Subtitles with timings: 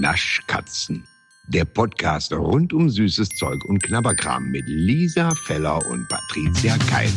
[0.00, 1.04] Naschkatzen.
[1.48, 7.10] Der Podcast rund um süßes Zeug und Knabberkram mit Lisa Feller und Patricia Keil.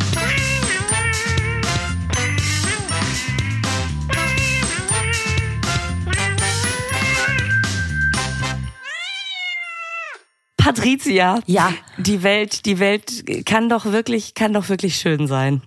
[10.58, 11.42] Patricia.
[11.48, 11.74] Ja.
[11.98, 15.64] Die Welt, die Welt kann doch wirklich, kann doch wirklich schön sein.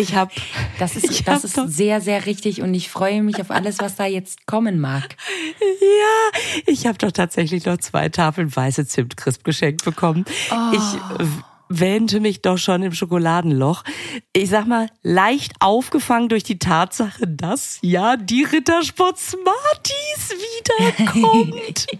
[0.00, 0.30] Ich habe,
[0.78, 3.96] Das ist, Ich das ist sehr, sehr richtig und ich freue mich auf alles, was
[3.96, 5.16] da jetzt kommen mag.
[5.60, 10.24] ja, ich habe doch tatsächlich noch zwei Tafeln weiße Zimtcrisp geschenkt bekommen.
[10.50, 10.54] Oh.
[10.72, 10.80] Ich
[11.26, 13.84] w- wähnte mich doch schon im Schokoladenloch.
[14.32, 20.34] Ich sag mal, leicht aufgefangen durch die Tatsache, dass ja die Rittersport Smarties
[20.96, 21.86] wiederkommt.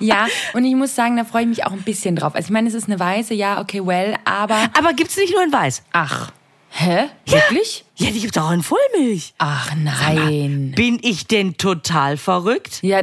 [0.00, 2.34] Ja, und ich muss sagen, da freue ich mich auch ein bisschen drauf.
[2.34, 5.42] Also ich meine, es ist eine weiße, ja, okay, well, aber Aber gibt's nicht nur
[5.44, 5.82] in weiß?
[5.92, 6.30] ach,
[6.70, 7.08] hä?
[7.26, 7.84] Wirklich?
[7.96, 9.34] Ja, die gibt's auch in Vollmilch.
[9.38, 10.72] Ach nein.
[10.76, 12.78] Bin ich denn total verrückt?
[12.82, 13.00] Ja,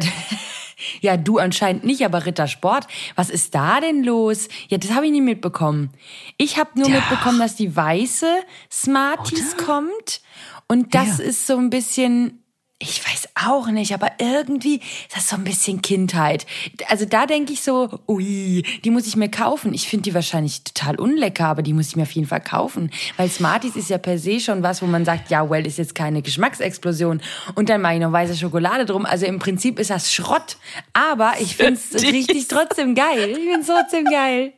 [1.02, 4.48] ja, du anscheinend nicht, aber Rittersport, was ist da denn los?
[4.70, 5.92] Ja, das habe ich nie mitbekommen.
[6.38, 6.96] Ich habe nur Ja.
[6.96, 8.32] mitbekommen, dass die weiße
[8.72, 10.22] Smarties kommt
[10.68, 11.26] und das Ja.
[11.26, 12.44] ist so ein bisschen
[12.80, 16.46] ich weiß auch nicht, aber irgendwie ist das so ein bisschen Kindheit.
[16.88, 19.74] Also da denke ich so, ui, die muss ich mir kaufen.
[19.74, 22.92] Ich finde die wahrscheinlich total unlecker, aber die muss ich mir auf jeden Fall kaufen.
[23.16, 25.96] Weil Smarties ist ja per se schon was, wo man sagt, ja, well, ist jetzt
[25.96, 27.22] keine Geschmacksexplosion.
[27.56, 29.08] Und dann mache ich noch weiße Schokolade drum.
[29.08, 30.58] Also im Prinzip ist das Schrott.
[30.94, 33.32] Aber ich finde es richtig trotzdem geil.
[33.32, 34.54] Ich finde es trotzdem geil.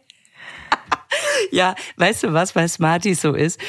[1.51, 3.59] Ja, weißt du was bei Smarties so ist?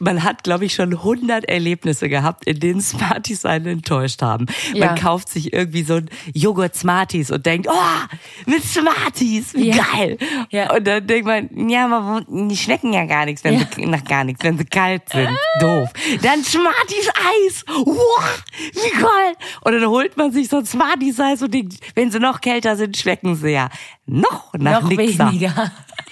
[0.00, 4.46] Man hat, glaube ich, schon 100 Erlebnisse gehabt, in denen Smarties einen enttäuscht haben.
[4.74, 4.86] Ja.
[4.86, 9.84] Man kauft sich irgendwie so ein Joghurt Smarties und denkt, oh, mit Smarties, wie Ja.
[9.94, 10.18] geil.
[10.50, 10.74] Ja.
[10.74, 13.66] Und dann denkt man, ja, aber die schmecken ja gar nichts, wenn Ja.
[13.74, 15.28] sie, nach gar nichts, wenn sie kalt sind.
[15.60, 15.90] Doof.
[16.22, 17.08] Dann Smarties
[17.46, 17.64] Eis.
[17.68, 18.42] Wow,
[18.72, 19.34] wie geil.
[19.64, 22.76] Und dann holt man sich so ein Smarties Eis und denkt, wenn sie noch kälter
[22.76, 23.68] sind, schmecken sie ja
[24.06, 25.70] noch nach Noch weniger.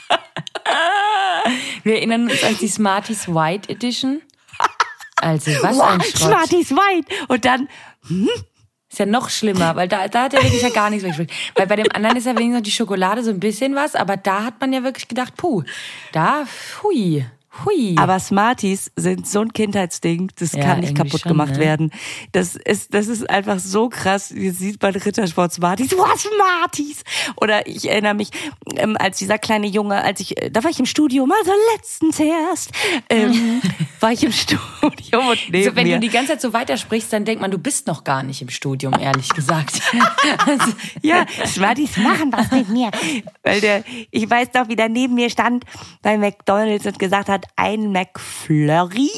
[1.83, 4.23] Wir erinnern uns an die Smarties White Edition.
[5.17, 6.17] Also, was ein Wow, Schrott.
[6.17, 7.08] Smarties White.
[7.29, 7.69] Und dann,
[8.91, 11.33] Ist ja noch schlimmer, weil da, da hat er wirklich ja gar nichts weggeschmeckt.
[11.55, 14.17] Weil bei dem anderen ist ja wenigstens noch die Schokolade so ein bisschen was, aber
[14.17, 15.63] da hat man ja wirklich gedacht, puh,
[16.13, 16.45] da,
[16.83, 17.25] hui,
[17.64, 17.95] hui.
[17.98, 21.59] Aber Smarties sind so ein Kindheitsding, das Ja, kann nicht kaputt schon, gemacht ne?
[21.59, 21.91] werden.
[22.33, 24.31] Das ist, das ist einfach so krass.
[24.31, 27.03] Ihr sieht bei Rittersport Smarties, was Smarties?
[27.37, 28.31] Oder ich erinnere mich,
[28.77, 32.20] ähm, als dieser kleine Junge, als ich, äh, da war ich im Studium, also letztens
[32.20, 32.70] erst,
[33.08, 33.61] ähm,
[34.01, 35.95] war ich im Studium und neben so, wenn mir.
[35.97, 38.51] du die ganze Zeit so weitersprichst, dann denkt man, du bist noch gar nicht im
[38.51, 39.81] Studium, ehrlich gesagt.
[40.47, 40.73] Also,
[41.03, 42.91] Ja, Smarties machen was mit mir.
[43.42, 45.64] Weil der, ich weiß doch, wie der neben mir stand
[46.03, 49.11] bei McDonalds und gesagt hat, ein McFlurry,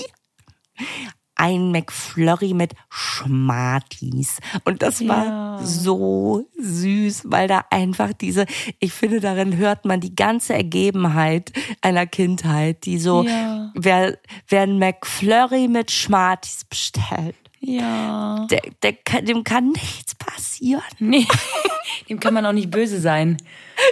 [1.36, 4.40] ein McFlurry mit Schmarties.
[4.64, 8.44] Und das war so süß, weil da einfach diese,
[8.78, 13.72] ich finde, darin hört man die ganze Ergebenheit einer Kindheit, die so, Ja.
[13.74, 18.46] wer, wer ein McFlurry mit Schmarties bestellt, ja.
[18.50, 20.82] der, der kann, dem kann nichts passieren.
[20.98, 21.26] Nee,
[22.10, 23.38] dem kann man auch nicht böse sein.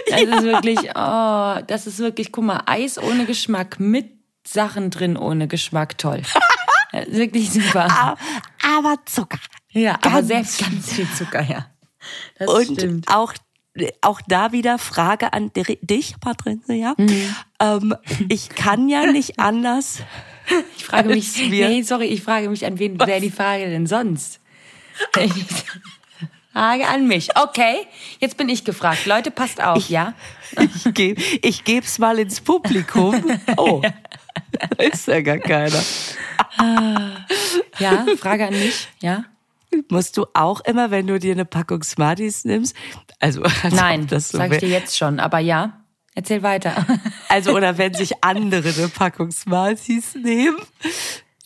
[0.09, 4.18] Das ist wirklich, oh, das ist wirklich, guck mal, Eis ohne Geschmack mit
[4.53, 6.21] Sachen drin ohne Geschmack, toll.
[6.93, 8.17] Ist wirklich super.
[8.63, 9.39] Aber Zucker.
[9.71, 11.67] Ja, aber Ganz selbst ganz viel Zucker, ja.
[12.37, 13.07] Das Und stimmt.
[13.13, 13.33] auch
[14.01, 16.95] auch da wieder Frage an di- dich, Patricia.
[16.97, 17.35] Mhm.
[17.61, 17.95] Ähm,
[18.27, 19.99] ich kann ja nicht anders.
[20.75, 23.87] Ich frage mich, wir- nee, sorry, ich frage mich, an wen wäre die Frage denn
[23.87, 24.39] sonst?
[26.51, 27.29] Frage an mich.
[27.37, 27.85] Okay,
[28.19, 29.05] jetzt bin ich gefragt.
[29.05, 30.13] Leute, passt auf, ja?
[30.75, 33.23] Ich gebe ich geb's mal ins Publikum.
[33.57, 33.81] Oh,
[34.77, 35.81] da ist ja gar keiner.
[37.79, 39.25] Ja, Frage an mich, ja?
[39.89, 42.75] Musst du auch immer, wenn du dir eine Packung Smarties nimmst,
[43.19, 45.79] also als Nein, das so sage ich dir jetzt schon, aber ja,
[46.15, 46.85] erzähl weiter.
[47.31, 50.57] Also, oder wenn sich andere eine Packung Smarties nehmen,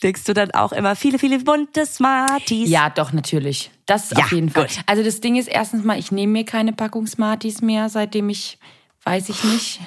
[0.02, 2.69] denkst du dann auch immer viele, viele bunte Smarties.
[2.69, 3.70] Ja, doch, natürlich.
[3.85, 4.67] Das Ja, auf jeden Fall.
[4.67, 4.78] gut.
[4.85, 8.58] Also das Ding ist erstens mal, ich nehme mir keine Packung Smarties mehr, seitdem ich,
[9.03, 9.82] weiß ich nicht,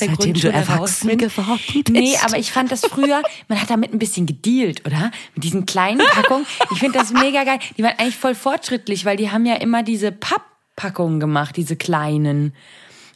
[0.00, 1.18] der Seitdem du Grundschule raus erwachsen bin.
[1.18, 1.88] geworden bist.
[1.90, 5.10] Nee, aber ich fand das früher, man hat damit ein bisschen gedealt, oder?
[5.34, 6.46] Mit diesen kleinen Packungen.
[6.72, 7.58] Ich finde das mega geil.
[7.76, 12.54] Die waren eigentlich voll fortschrittlich, weil die haben ja immer diese Papppackungen gemacht, diese kleinen.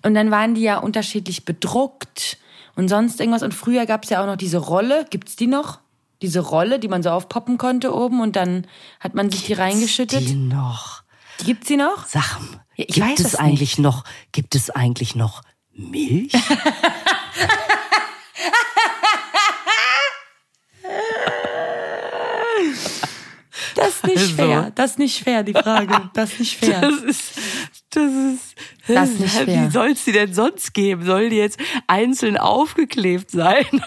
[0.03, 2.39] Und dann waren die ja unterschiedlich bedruckt
[2.77, 3.43] und sonst irgendwas.
[3.43, 5.07] Und früher gab es ja auch noch diese Rolle.
[5.11, 5.81] Gibt's die noch?
[6.23, 8.67] Diese Rolle, die man so aufpoppen konnte oben und dann
[9.01, 10.29] hat man sich die reingeschüttet.
[10.29, 11.03] Die noch.
[11.45, 12.07] Gibt's die noch?
[12.07, 12.25] Sag,
[12.77, 13.79] Ja, ich gibt weiß es eigentlich nicht.
[13.79, 14.03] noch,
[14.33, 15.43] gibt es eigentlich noch
[15.79, 16.33] Milch?
[23.75, 24.35] Das ist nicht Also.
[24.37, 24.73] fair.
[24.75, 26.11] Das ist nicht fair, die Frage.
[26.15, 26.81] Das ist nicht fair.
[26.91, 27.33] Das ist,
[27.91, 28.55] das ist,
[28.87, 29.67] Das ist nicht fair.
[29.67, 31.05] Wie soll es die denn sonst geben?
[31.05, 33.65] Sollen die jetzt einzeln aufgeklebt sein?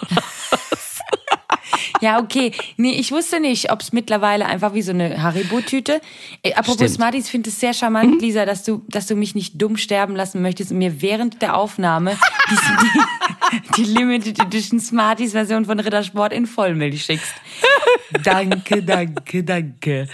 [2.02, 2.52] Ja, okay.
[2.78, 6.02] Nee, ich wusste nicht, ob es mittlerweile einfach wie so eine Haribo-Tüte.
[6.42, 6.92] Äh, apropos Stimmt.
[6.92, 10.16] Smarties, ich finde es sehr charmant, Lisa, dass du, dass du mich nicht dumm sterben
[10.16, 12.18] lassen möchtest und mir während der Aufnahme
[12.50, 12.56] die,
[13.78, 17.34] die, die Limited Edition Smarties Version von Rittersport in Vollmilch schickst.
[18.24, 20.08] Danke, danke, danke.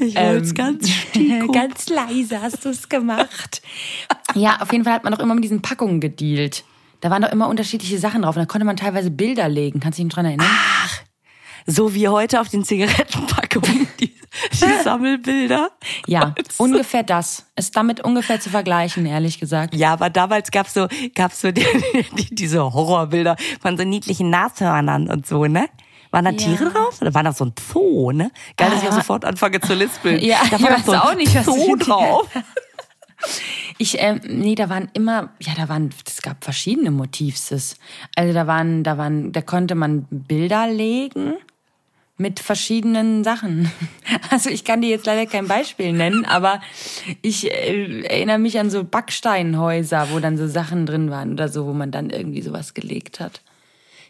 [0.00, 1.52] Ich wollt's ganz stieko.
[1.52, 3.62] Ganz leise hast du es gemacht.
[4.34, 6.64] Ja, auf jeden Fall hat man doch immer mit diesen Packungen gedealt.
[7.00, 8.36] Da waren doch immer unterschiedliche Sachen drauf.
[8.36, 9.78] Und da konnte man teilweise Bilder legen.
[9.78, 10.46] Kannst du dich noch dran erinnern?
[11.66, 15.70] So wie heute auf den Zigarettenpackungen, die, die Sammelbilder.
[16.06, 17.46] Ja, Und- ungefähr das.
[17.56, 19.74] Ist damit ungefähr zu vergleichen, ehrlich gesagt.
[19.74, 21.66] Ja, aber damals gab's so, gab's so die,
[22.16, 25.68] die, diese Horrorbilder von so niedlichen Nashörnern und so, ne?
[26.12, 26.36] Waren da Ja.
[26.36, 27.00] Tiere drauf?
[27.02, 28.30] Oder war das so ein Zoo, ne?
[28.56, 28.96] Geil, dass ich auch Ah.
[28.96, 30.22] sofort anfange zu lispeln.
[30.22, 32.28] Ja, da ich war weiß doch so ein auch nicht, was Zoo drauf.
[33.78, 37.76] Ich, ähm, nee, da waren immer, ja, da waren, es gab verschiedene Motivses.
[38.14, 41.34] Also da waren, da waren, da konnte man Bilder legen
[42.18, 43.70] mit verschiedenen Sachen.
[44.30, 46.60] Also ich kann dir jetzt leider kein Beispiel nennen, aber
[47.22, 51.66] ich äh, erinnere mich an so Backsteinhäuser, wo dann so Sachen drin waren oder so,
[51.66, 53.40] wo man dann irgendwie sowas gelegt hat.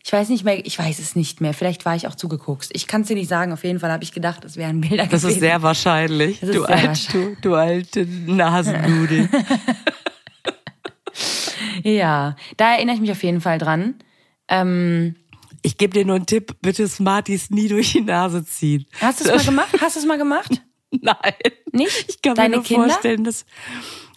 [0.04, 1.52] Ich weiß nicht mehr, ich weiß es nicht mehr.
[1.54, 2.68] Vielleicht war ich auch zugeguckt.
[2.72, 3.52] Ich kann es dir nicht sagen.
[3.52, 5.28] Auf jeden Fall habe ich gedacht, das wären Bilder Das gewesen.
[5.30, 6.40] ist sehr wahrscheinlich.
[6.40, 9.28] Das ist du, sehr alt, du, du alte Nasennudel.
[11.82, 13.94] Ja, da erinnere ich mich auf jeden Fall dran.
[14.48, 15.14] Ähm,
[15.66, 18.86] Ich gebe dir nur einen Tipp, bitte Smarties nie durch die Nase ziehen.
[19.00, 19.68] hast du es mal gemacht?
[19.80, 20.62] Hast du es mal gemacht?
[20.92, 21.16] Nein.
[21.72, 22.04] Nicht?
[22.08, 22.88] Ich kann Deine mir nur Kinder?
[22.88, 23.44] vorstellen, dass.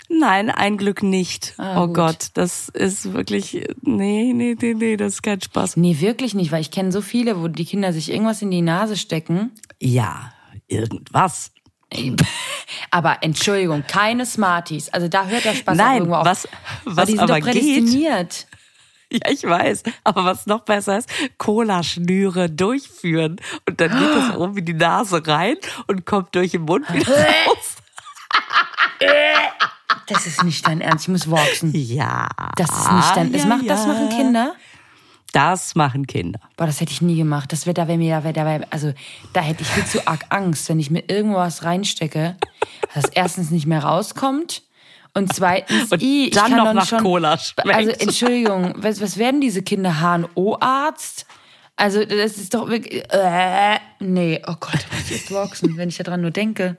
[0.09, 1.55] Nein, ein Glück nicht.
[1.57, 1.95] Ah, oh gut.
[1.95, 3.67] Gott, das ist wirklich.
[3.81, 5.77] Nee, nee, nee, nee, das ist kein Spaß.
[5.77, 8.61] Nee, wirklich nicht, weil ich kenne so viele, wo die Kinder sich irgendwas in die
[8.61, 9.49] Nase stecken.
[9.79, 10.31] Ja,
[10.67, 11.51] irgendwas.
[12.91, 14.89] Aber Entschuldigung, keine Smarties.
[14.89, 16.25] Also da hört der Spaß Nein, irgendwo auf.
[16.25, 16.47] was,
[16.85, 18.45] was die sind aber doch geht.
[19.13, 19.83] Ja, ich weiß.
[20.03, 23.37] Aber was noch besser ist, Cola-Schnüre durchführen.
[23.67, 25.57] Und dann geht das oben in die Nase rein
[25.87, 27.75] und kommt durch den Mund wieder raus.
[30.07, 31.05] Das ist nicht dein Ernst.
[31.05, 31.71] Ich muss walksen.
[31.73, 32.27] Ja.
[32.55, 33.31] Das ist nicht dein.
[33.31, 33.93] Das, ja, macht, das ja.
[33.93, 34.55] machen Kinder.
[35.31, 36.39] Das machen Kinder.
[36.57, 37.51] Boah, das hätte ich nie gemacht.
[37.51, 38.93] Das wäre da, wäre mir, da wäre, da wär, also
[39.33, 42.35] da hätte ich viel zu arg Angst, wenn ich mir irgendwas reinstecke,
[42.95, 44.63] dass erstens nicht mehr rauskommt
[45.19, 47.69] und zweitens, Und ich dann kann noch nach schon, Cola schmeckt.
[47.69, 50.01] Also Entschuldigung, was, was werden diese Kinder?
[50.01, 51.25] HNO-Arzt?
[51.75, 55.97] Also das ist doch wirklich, äh, nee, oh Gott, muss ich jetzt boxen, wenn ich
[55.97, 56.75] daran nur denke.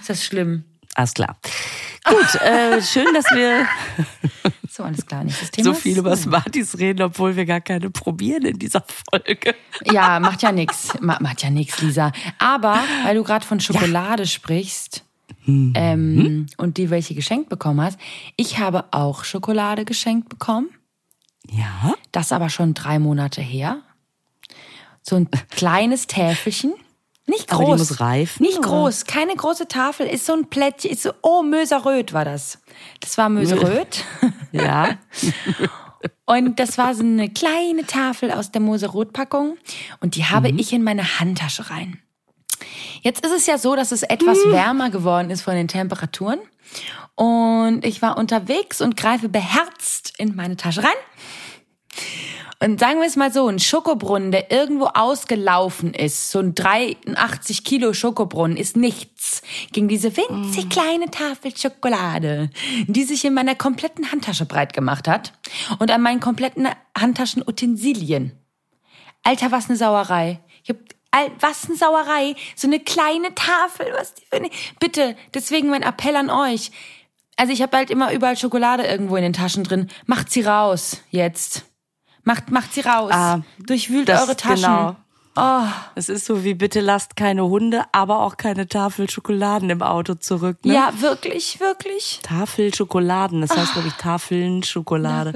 [0.00, 0.64] Ist das schlimm.
[0.94, 1.36] Alles klar.
[2.04, 3.66] Gut, äh, schön, dass wir
[4.76, 5.72] So, alles klar, nächstes Thema.
[5.72, 9.54] so viel über Smarties reden, obwohl wir gar keine probieren in dieser Folge.
[9.90, 10.52] Ja, macht ja.
[11.00, 12.12] Ma macht ja nix, Lisa.
[12.38, 15.05] Aber weil du gerade von Schokolade sprichst
[15.46, 17.98] ähm, und die welche geschenkt bekommen hast,
[18.36, 20.68] ich habe auch Schokolade geschenkt bekommen.
[21.48, 21.94] Ja?
[22.12, 23.82] Das aber schon drei Monate her.
[25.02, 26.74] So ein kleines Täfelchen.
[27.28, 27.56] Nicht groß.
[27.58, 28.68] Aber die muss reifen, Nicht oder?
[28.68, 29.04] groß.
[29.06, 30.06] Keine große Tafel.
[30.06, 30.92] Ist so ein Plättchen.
[30.92, 32.58] Ist so, oh, Möserröt war das.
[33.00, 34.04] Das war Möseröt.
[34.52, 34.96] Ja.
[36.24, 39.56] Und das war so eine kleine Tafel aus der Moserot-Packung
[40.00, 40.58] und die habe Mhm.
[40.58, 42.00] ich in meine Handtasche rein.
[43.02, 44.52] Jetzt ist es ja so, dass es etwas Mhm.
[44.52, 46.38] wärmer geworden ist von den Temperaturen.
[47.14, 50.90] Und ich war unterwegs und greife beherzt in meine Tasche rein.
[52.58, 57.64] Und sagen wir es mal so, ein Schokobrunnen, der irgendwo ausgelaufen ist, so ein 83
[57.64, 59.42] Kilo Schokobrunnen, ist nichts
[59.72, 62.48] gegen diese winzig kleine Tafel Schokolade,
[62.86, 65.34] die sich in meiner kompletten Handtasche breit gemacht hat
[65.78, 66.66] und an meinen kompletten
[66.98, 68.32] Handtaschenutensilien.
[69.22, 70.40] Alter, was eine Sauerei.
[70.64, 70.95] Ich hab, Al-
[71.40, 72.34] was eine Sauerei.
[72.54, 73.86] So eine kleine Tafel.
[73.96, 76.70] Was die für eine, bitte, deswegen mein Appell an euch.
[77.36, 79.88] Also ich habe halt immer überall Schokolade irgendwo in den Taschen drin.
[80.06, 81.64] Macht sie raus jetzt.
[82.24, 83.12] Macht, macht sie raus.
[83.12, 84.62] Ah, Durchwühlt eure Taschen.
[84.62, 84.96] genau.
[85.36, 89.82] Oh, Es ist so wie bitte lasst keine Hunde, aber auch keine Tafel Schokoladen im
[89.82, 90.56] Auto zurück.
[90.64, 90.74] Ne?
[90.74, 92.20] ja, wirklich, wirklich.
[92.22, 95.34] Tafel Schokoladen, das heißt, glaube ich, Tafeln Schokolade.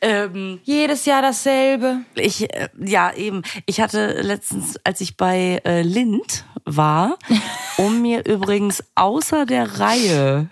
[0.00, 2.00] Ähm, Jedes Jahr dasselbe.
[2.14, 3.42] ich, äh, ja, eben.
[3.66, 7.16] Ich hatte letztens, als ich bei äh, Lind war,
[7.78, 10.48] um mir übrigens außer der Reihe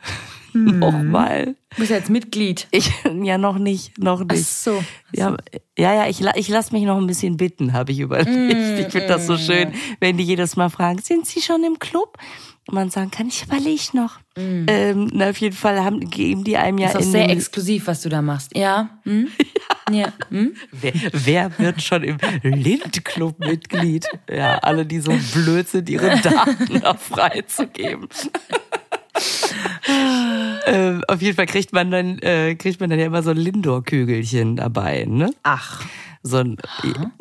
[0.65, 1.57] nochmal.
[1.71, 2.67] Du bist jetzt Mitglied.
[2.71, 2.91] Ich,
[3.23, 4.33] ja, noch nicht, noch nicht.
[4.33, 4.85] Ach so.
[5.13, 5.37] Ja,
[5.79, 8.29] ja, ja, ich, ich lasse mich noch ein bisschen bitten, habe ich überlegt.
[8.31, 12.19] ich finde das so schön, wenn die jedes Mal fragen, sind Sie schon im Club?
[12.69, 14.19] Und man sagen kann, ich überlege noch.
[14.37, 18.03] Ähm, na, auf jeden Fall haben, geben die einem ja Ist auch sehr exklusiv, was
[18.03, 18.57] du da machst.
[18.57, 18.99] Ja?
[19.05, 19.29] Hm?
[19.93, 20.13] Ja.
[20.31, 20.57] Hm?
[20.73, 24.09] Wer, wer wird schon im Lind-Club Mitglied?
[24.29, 28.09] Ja, alle, die so blöd sind, ihre Daten da freizugeben.
[30.67, 33.37] ähm, auf jeden Fall kriegt man dann, äh, kriegt man dann ja immer so ein
[33.37, 35.31] Lindor-Kügelchen dabei, ne?
[35.43, 35.85] Ach.
[36.23, 36.57] So ein,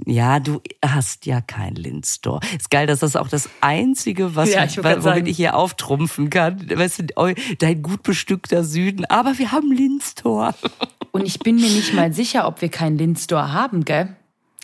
[0.06, 2.40] ja, du hast ja kein Lindstore.
[2.58, 5.26] Ist geil, dass das auch das einzige, was, Ja, ich womit sagen.
[5.28, 6.68] ich hier auftrumpfen kann.
[6.76, 9.06] Weißt du, dein gut bestückter Süden.
[9.06, 10.56] Aber wir haben Lindstore.
[11.12, 14.16] Und ich bin mir nicht mal sicher, ob wir keinen Lindstore haben, gell?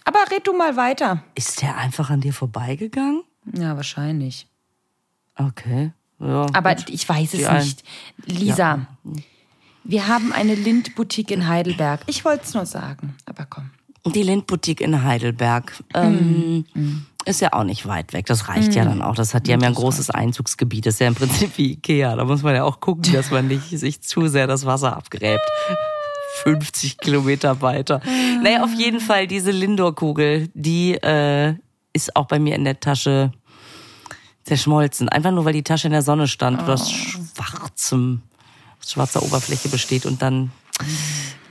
[0.05, 1.23] Aber red du mal weiter.
[1.35, 3.21] Ist der einfach an dir vorbeigegangen?
[3.53, 4.47] Ja, wahrscheinlich.
[5.35, 5.91] Okay.
[6.21, 6.89] Ja, Aber gut.
[6.89, 7.83] ich weiß es Die einen- nicht.
[8.25, 8.85] Lisa,
[9.83, 12.01] wir haben eine Lind-Boutique in Heidelberg.
[12.07, 13.71] Ich wollte es nur sagen, aber komm.
[14.05, 16.65] Die Lindboutique in Heidelberg ähm,
[17.25, 18.25] ist ja auch nicht weit weg.
[18.25, 19.13] Das reicht ja dann auch.
[19.13, 20.87] Das hat die haben ja ein großes Einzugsgebiet.
[20.87, 22.15] Das ist ja im Prinzip wie Ikea.
[22.15, 25.43] Da muss man ja auch gucken, dass man nicht sich zu sehr das Wasser abgräbt.
[26.43, 28.01] 50 Kilometer weiter.
[28.41, 31.55] Naja, auf jeden Fall diese Lindor-Kugel, die äh,
[31.93, 33.31] ist auch bei mir in der Tasche
[34.43, 35.09] zerschmolzen.
[35.09, 38.21] Einfach nur, weil die Tasche in der Sonne stand, was schwarzem,
[38.79, 40.51] aus schwarzer Oberfläche besteht und dann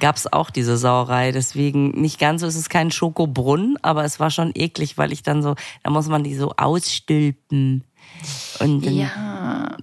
[0.00, 1.30] gab's auch diese Sauerei.
[1.30, 5.22] Deswegen nicht ganz so, es ist kein Schokobrunnen, aber es war schon eklig, weil ich
[5.22, 7.84] dann so, da muss man die so ausstülpen.
[8.58, 9.76] Und dann, Ja,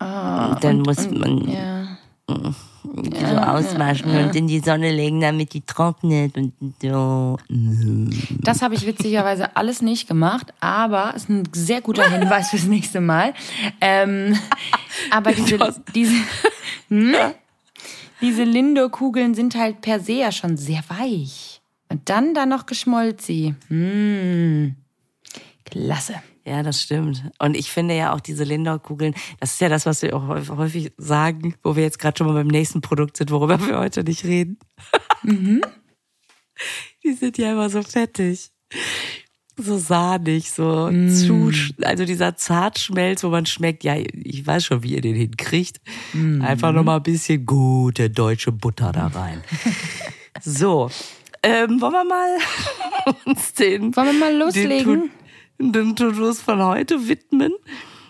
[0.00, 1.96] und dann muss man ja.
[2.84, 7.38] Die so auswaschen und in die Sonne legen, damit die trocknet und so.
[8.40, 13.00] Das habe ich witzigerweise alles nicht gemacht, aber ist ein sehr guter Hinweis fürs nächste
[13.00, 13.34] Mal.
[13.80, 14.38] Ähm,
[15.10, 15.58] aber diese,
[15.94, 16.14] diese,
[16.88, 17.14] hm?
[18.20, 21.60] diese Lindo-Kugeln sind halt per se ja schon sehr weich.
[21.88, 23.54] Und dann da noch geschmolzi.
[23.68, 24.76] Hm.
[25.64, 26.14] Klasse.
[26.50, 27.22] Ja, das stimmt.
[27.38, 30.90] Und ich finde ja auch diese Lindor-Kugeln, das ist ja das, was wir auch häufig-
[30.96, 34.24] sagen, wo wir jetzt gerade schon mal beim nächsten Produkt sind, worüber wir heute nicht
[34.24, 34.58] reden.
[37.04, 38.50] Die sind ja immer so fettig.
[39.56, 41.52] So sahnig, so zu,
[41.82, 45.80] also dieser Zartschmelz, wo man schmeckt, ja, ich weiß schon, wie ihr den hinkriegt.
[46.40, 49.42] Einfach noch mal ein bisschen gute deutsche Butter da rein.
[50.42, 50.90] so,
[51.42, 52.38] ähm, wollen wir mal
[53.26, 55.00] uns den Wollen wir mal loslegen?
[55.02, 55.10] den,
[55.60, 57.52] den To-Dos von heute widmen?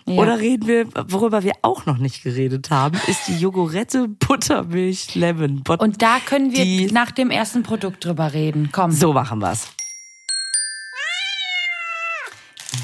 [0.05, 0.21] Ja.
[0.21, 5.61] Oder reden wir, worüber wir auch noch nicht geredet haben, ist die Jogurette Buttermilch Lemon.
[5.63, 8.69] Bot Und da können wir nach dem ersten Produkt drüber reden.
[8.71, 8.91] Komm.
[8.91, 9.67] so machen wir's.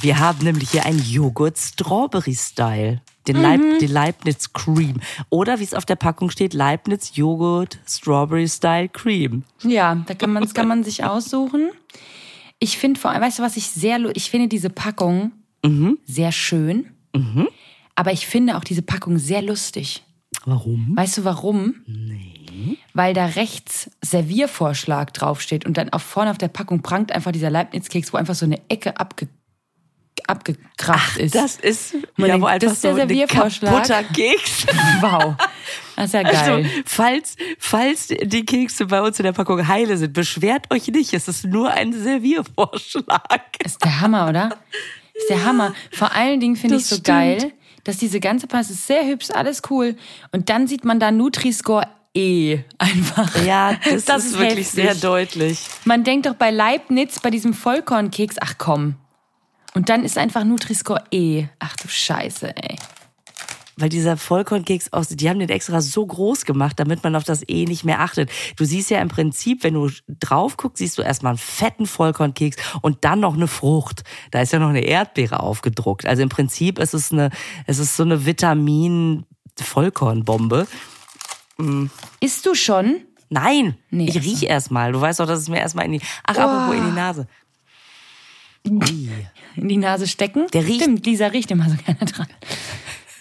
[0.01, 3.01] Wir haben nämlich hier einen Joghurt Strawberry Style.
[3.27, 5.01] Den, Leib, den Leibniz Cream.
[5.29, 9.43] Oder wie es auf der Packung steht, Leibniz Joghurt Strawberry Style Cream.
[9.63, 11.71] Ja, da kann man, das kann man sich aussuchen.
[12.59, 15.31] Ich finde vor allem, weißt du, was ich sehr, ich finde diese Packung
[16.05, 16.87] sehr schön.
[17.95, 20.03] Aber ich finde auch diese Packung sehr lustig.
[20.45, 20.95] Warum?
[20.95, 21.75] Weißt du warum?
[21.87, 22.77] Nee.
[22.93, 27.49] Weil da rechts Serviervorschlag draufsteht und dann auf vorne auf der Packung prangt einfach dieser
[27.49, 29.27] Leibniz-Keks, wo einfach so eine Ecke abge,
[30.27, 31.35] abgekracht ist.
[31.35, 33.73] Das ist, ja, denkt, wo einfach das ist der ein Serviervorschlag.
[33.73, 34.67] kaputter Keks.
[35.01, 35.35] wow.
[35.97, 36.35] Das ist ja geil.
[36.35, 41.11] Also, falls, falls die Kekse bei uns in der Packung heile sind, beschwert euch nicht.
[41.11, 43.41] Es ist nur ein Serviervorschlag.
[43.65, 44.55] Ist der Hammer, oder?
[45.15, 45.73] Ist der Hammer.
[45.91, 47.07] Vor allen Dingen finde ich so stimmt.
[47.07, 47.51] geil,
[47.83, 49.95] dass diese ganze Pass ist sehr hübsch, alles cool.
[50.31, 53.43] Und dann sieht man da Nutri-Score E einfach.
[53.43, 55.61] Ja, das, Das ist, ist wirklich sehr deutlich.
[55.85, 58.97] Man denkt doch bei Leibniz, bei diesem Vollkornkeks, ach komm.
[59.73, 61.45] Und dann ist einfach Nutri-Score E.
[61.57, 62.77] Ach du Scheiße, ey.
[63.79, 67.43] Weil dieser Vollkornkeks aus, die haben den extra so groß gemacht, damit man auf das
[67.47, 68.31] E nicht mehr achtet.
[68.55, 72.57] Du siehst ja im Prinzip, wenn du drauf guckst, siehst du erstmal einen fetten Vollkornkeks
[72.81, 74.03] und dann noch eine Frucht.
[74.31, 76.07] Da ist ja noch eine Erdbeere aufgedruckt.
[76.07, 77.29] Also im Prinzip ist es eine,
[77.67, 80.67] es ist so eine Vitamin-Vollkornbombe.
[82.19, 83.01] Isst du schon?
[83.29, 84.91] Nein, Nee, ich riech erstmal.
[84.93, 87.27] Du weißt doch, dass es mir erstmal in die, ach, apropos in die Nase.
[88.67, 89.09] Ui.
[89.55, 90.47] In die Nase stecken?
[90.53, 92.27] Der riecht- Stimmt, Lisa riecht immer so gerne dran.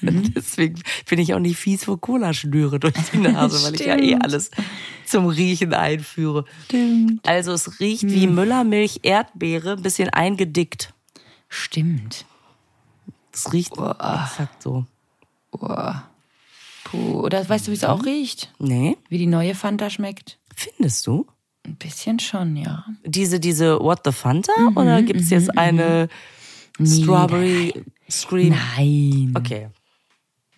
[0.34, 4.16] Deswegen bin ich auch nicht fies vor Cola-Schnüre durch die Nase, weil ich ja eh
[4.16, 4.50] alles
[5.04, 6.44] zum Riechen einführe.
[6.64, 7.26] Stimmt.
[7.28, 8.10] Also es riecht Hm.
[8.12, 10.92] wie Müllermilch, Erdbeere, ein bisschen eingedickt.
[11.48, 12.24] Stimmt.
[13.32, 14.84] Es riecht exakt so.
[16.84, 18.52] Puh, oder weißt du, wie es auch riecht?
[18.58, 20.38] Nee, Wie die neue Fanta schmeckt?
[20.54, 21.26] findest du?
[21.66, 22.84] Ein bisschen schon, ja.
[23.04, 24.52] Diese, diese What the Fanta?
[24.58, 26.08] Mhm, oder gibt's jetzt eine
[26.82, 27.74] Strawberry
[28.08, 28.54] Scream?
[28.76, 29.34] Nein.
[29.36, 29.68] Okay.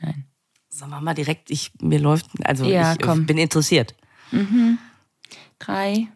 [0.01, 0.25] Nein.
[0.69, 3.27] Sagen wir mal direkt, ich, mir läuft, also Ja, ich komm.
[3.27, 3.95] bin interessiert.
[5.59, 6.09] Drei,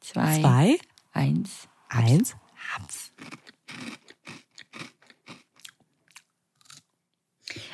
[0.00, 0.78] zwei, Zwei,
[1.12, 1.68] eins.
[1.88, 2.36] eins,
[2.74, 3.12] hab's.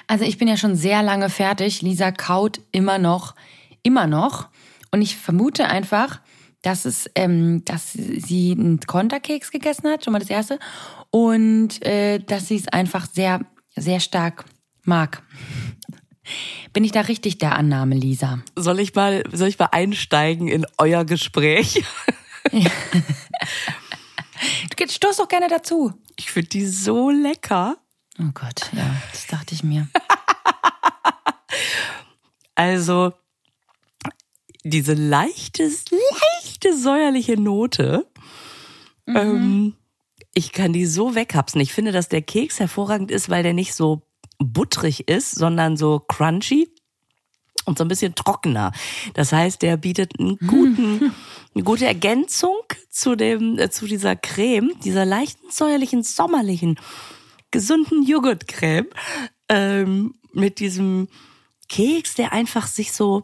[0.07, 1.83] Also ich bin ja schon sehr lange fertig.
[1.83, 3.35] Lisa kaut immer noch,
[3.83, 4.49] immer noch.
[4.91, 6.21] Und ich vermute einfach,
[6.63, 10.59] dass es, ähm, dass sie einen Konterkeks gegessen hat, schon mal das erste,
[11.11, 13.41] und äh, dass sie es einfach sehr,
[13.77, 14.47] sehr stark
[14.89, 15.23] mag.
[16.73, 18.41] Bin ich da richtig der Annahme, Lisa?
[18.57, 21.85] Soll ich mal, soll ich mal einsteigen in euer Gespräch?
[24.77, 25.93] du stoß doch gerne dazu.
[26.17, 27.77] Ich finde die so lecker.
[28.19, 29.89] Oh Gott, ja, das dachte ich mir.
[32.55, 33.13] also,
[34.65, 38.07] diese leichte, leichte säuerliche Note,
[39.07, 39.17] mhm.
[39.17, 39.77] ähm,
[40.35, 41.61] ich kann die so weghapsen.
[41.61, 44.03] Ich finde, dass der Keks hervorragend ist, weil der nicht so
[44.39, 46.69] butterig ist, sondern so crunchy
[47.65, 48.73] und so ein bisschen trockener.
[49.15, 51.15] Das heißt, der bietet einen guten,
[51.55, 52.57] eine gute Ergänzung
[52.89, 56.79] zu dem, äh, zu dieser Creme, dieser leichten, säuerlichen, sommerlichen,
[57.51, 58.89] gesunden Joghurtcreme,
[59.49, 61.09] ähm, mit diesem
[61.69, 63.23] Keks, der einfach sich so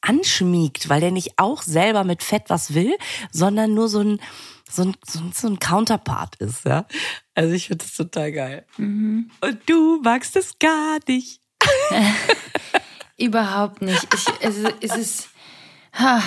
[0.00, 2.96] anschmiegt, weil der nicht auch selber mit Fett was will,
[3.32, 4.20] sondern nur so ein,
[4.68, 6.86] so ein, so so ein Counterpart ist, ja.
[7.34, 8.66] Also ich finde das total geil.
[8.76, 9.30] Mhm.
[9.40, 11.40] Und du magst es gar nicht.
[13.18, 14.06] Überhaupt nicht.
[14.14, 15.28] Ich, es, es ist,
[15.94, 16.22] ha,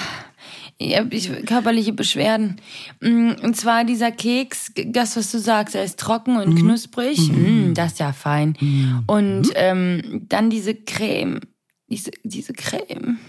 [0.81, 1.09] ich habe
[1.45, 2.61] körperliche Beschwerden.
[3.01, 6.59] Mm, und zwar dieser Keks, das, was du sagst, er ist trocken und mhm.
[6.59, 7.19] knusprig.
[7.29, 7.73] Mhm.
[7.73, 8.57] Das ist ja fein.
[8.59, 9.03] Mhm.
[9.05, 11.41] Und ähm, dann diese Creme,
[11.87, 13.19] diese, diese Creme,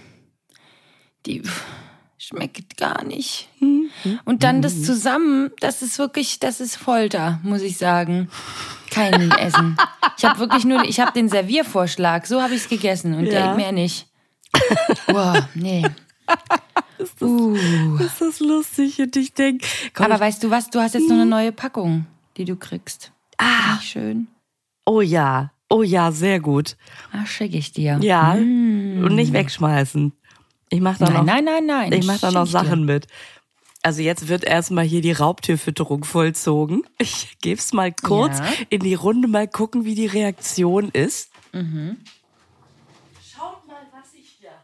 [1.25, 1.43] die
[2.21, 3.49] schmeckt gar nicht.
[3.59, 3.89] Mhm.
[4.25, 8.29] Und dann das zusammen, das ist wirklich, das ist Folter, muss ich sagen.
[8.91, 9.75] Kein Essen.
[10.17, 13.55] Ich habe wirklich nur, ich habe den Serviervorschlag, so habe ich es gegessen und ja.
[13.55, 14.07] mehr nicht.
[15.07, 15.83] Boah, nee.
[16.99, 17.97] Ist das, uh.
[17.97, 19.65] ist das lustig und ich denke.
[19.95, 22.05] Aber weißt du was, du hast jetzt noch eine neue Packung,
[22.37, 23.11] die du kriegst.
[23.37, 23.79] Ah.
[23.81, 24.27] Schön.
[24.85, 26.77] Oh ja, oh ja, sehr gut.
[27.11, 27.97] Ach, schicke ich dir.
[28.01, 29.03] Ja, mm.
[29.03, 30.13] und nicht wegschmeißen.
[30.71, 31.91] Ich mache da nein, noch, nein, nein, nein.
[31.91, 33.07] Ich mache da noch Sachen mit.
[33.83, 36.83] Also jetzt wird erstmal hier die Raubtierfütterung vollzogen.
[36.97, 38.45] Ich gebe es mal kurz ja.
[38.69, 41.29] in die Runde, mal gucken, wie die Reaktion ist.
[41.51, 41.97] Mhm.
[43.35, 44.61] Schaut mal, was ich hier habe.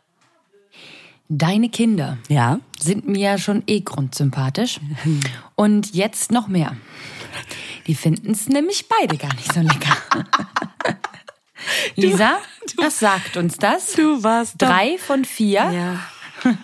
[1.28, 2.62] Deine Kinder ja.
[2.80, 4.80] sind mir ja schon eh grundsympathisch.
[5.56, 6.78] Und jetzt noch mehr.
[7.86, 9.98] Die finden es nämlich beide gar nicht so lecker.
[11.96, 12.40] Lisa,
[12.76, 13.94] du, was sagt uns das?
[13.94, 15.72] Du warst drei von vier.
[15.72, 16.00] Ja.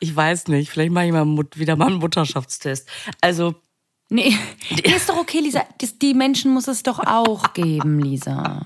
[0.00, 2.88] ich weiß nicht, vielleicht mache ich mal wieder mal einen Mutterschaftstest.
[3.20, 3.54] Also
[4.08, 4.36] Nee,
[4.70, 5.64] nee, ist doch okay, Lisa.
[6.00, 8.64] Die Menschen muss es doch auch geben, Lisa.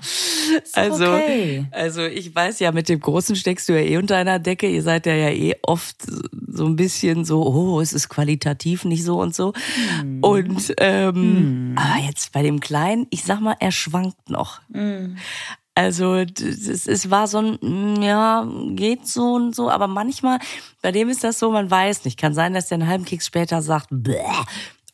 [0.73, 1.65] also, okay.
[1.71, 4.69] also ich weiß ja, mit dem Großen steckst du ja eh unter einer Decke.
[4.69, 5.95] Ihr seid ja, ja eh oft
[6.47, 9.53] so ein bisschen so, oh, es ist qualitativ nicht so und so.
[9.99, 10.19] Hm.
[10.21, 11.75] Und ähm, hm.
[11.75, 14.61] aber jetzt bei dem Kleinen, ich sag mal, er schwankt noch.
[14.71, 15.17] Hm.
[15.73, 20.37] Also es, es war so ein, ja, geht so und so, aber manchmal,
[20.81, 22.19] bei dem ist das so, man weiß nicht.
[22.19, 24.19] Kann sein, dass der einen halben Keks später sagt, Bäh,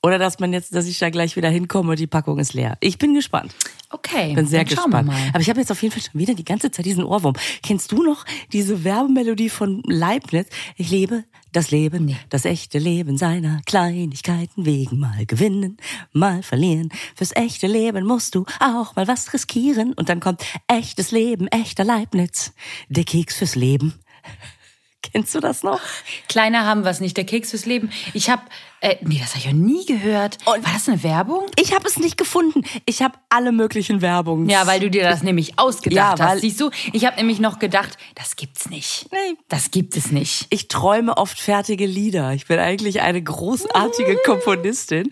[0.01, 2.77] oder dass man jetzt, dass ich da gleich wieder hinkomme und die Packung ist leer.
[2.79, 3.53] Ich bin gespannt.
[3.89, 4.33] Okay.
[4.33, 5.09] Bin sehr gespannt.
[5.33, 7.35] Aber ich habe jetzt auf jeden Fall schon wieder die ganze Zeit diesen Ohrwurm.
[7.63, 10.47] Kennst du noch diese Werbemelodie von Leibniz?
[10.75, 12.17] Ich lebe das Leben, nee.
[12.29, 14.99] das echte Leben seiner Kleinigkeiten wegen.
[14.99, 15.77] Mal gewinnen,
[16.11, 16.89] mal verlieren.
[17.15, 19.93] Fürs echte Leben musst du auch mal was riskieren.
[19.93, 22.53] Und dann kommt echtes Leben, echter Leibniz.
[22.89, 23.93] Der Keks fürs Leben.
[25.01, 25.79] Kennst du das noch?
[26.27, 27.89] Kleiner haben wir es nicht, der Keks fürs Leben.
[28.13, 28.43] Ich habe,
[28.81, 30.37] äh, nee, das habe ich ja nie gehört.
[30.45, 31.45] Und War das eine Werbung?
[31.59, 32.63] Ich habe es nicht gefunden.
[32.85, 34.49] Ich habe alle möglichen Werbungen.
[34.49, 36.41] Ja, weil du dir das nämlich ausgedacht ja, hast.
[36.41, 39.07] Siehst du, ich habe nämlich noch gedacht, das gibt's nicht.
[39.11, 39.37] Nee.
[39.49, 40.45] Das gibt es nicht.
[40.51, 42.33] Ich träume oft fertige Lieder.
[42.33, 45.09] Ich bin eigentlich eine großartige Komponistin.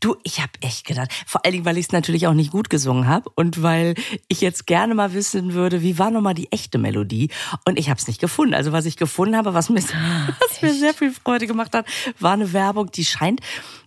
[0.00, 2.68] Du, ich habe echt gedacht, vor allen Dingen, weil ich es natürlich auch nicht gut
[2.68, 3.94] gesungen habe und weil
[4.26, 7.30] ich jetzt gerne mal wissen würde, wie war nochmal die echte Melodie?
[7.64, 8.54] Und ich habe es nicht gefunden.
[8.54, 9.82] Also was ich gefunden habe, was mir,
[10.40, 11.86] was mir sehr viel Freude gemacht hat,
[12.18, 13.40] war eine Werbung, die scheint,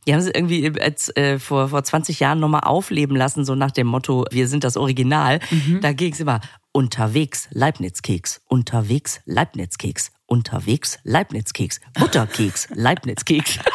[0.05, 3.71] die haben sie irgendwie jetzt, äh, vor, vor 20 Jahren nochmal aufleben lassen, so nach
[3.71, 5.39] dem Motto, wir sind das Original.
[5.51, 5.81] Mhm.
[5.81, 6.39] Da ging es immer,
[6.71, 13.59] unterwegs Leibniz-Keks, unterwegs Leibniz-Keks, unterwegs Leibniz-Keks, Butterkeks, Leibniz-Keks.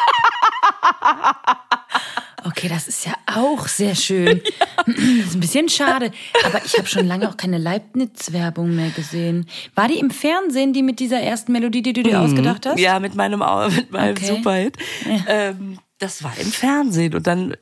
[2.45, 4.41] Okay, das ist ja auch sehr schön.
[4.59, 4.67] Ja.
[5.23, 6.11] Das ist ein bisschen schade.
[6.45, 9.47] Aber ich habe schon lange auch keine Leibniz-Werbung mehr gesehen.
[9.75, 12.25] War die im Fernsehen, die mit dieser ersten Melodie, die du dir mhm.
[12.25, 12.79] ausgedacht hast?
[12.79, 14.25] Ja, mit meinem, mit meinem okay.
[14.25, 14.77] Superhit.
[15.05, 15.23] Ja.
[15.27, 17.15] Ähm, das war im Fernsehen.
[17.15, 17.55] Und dann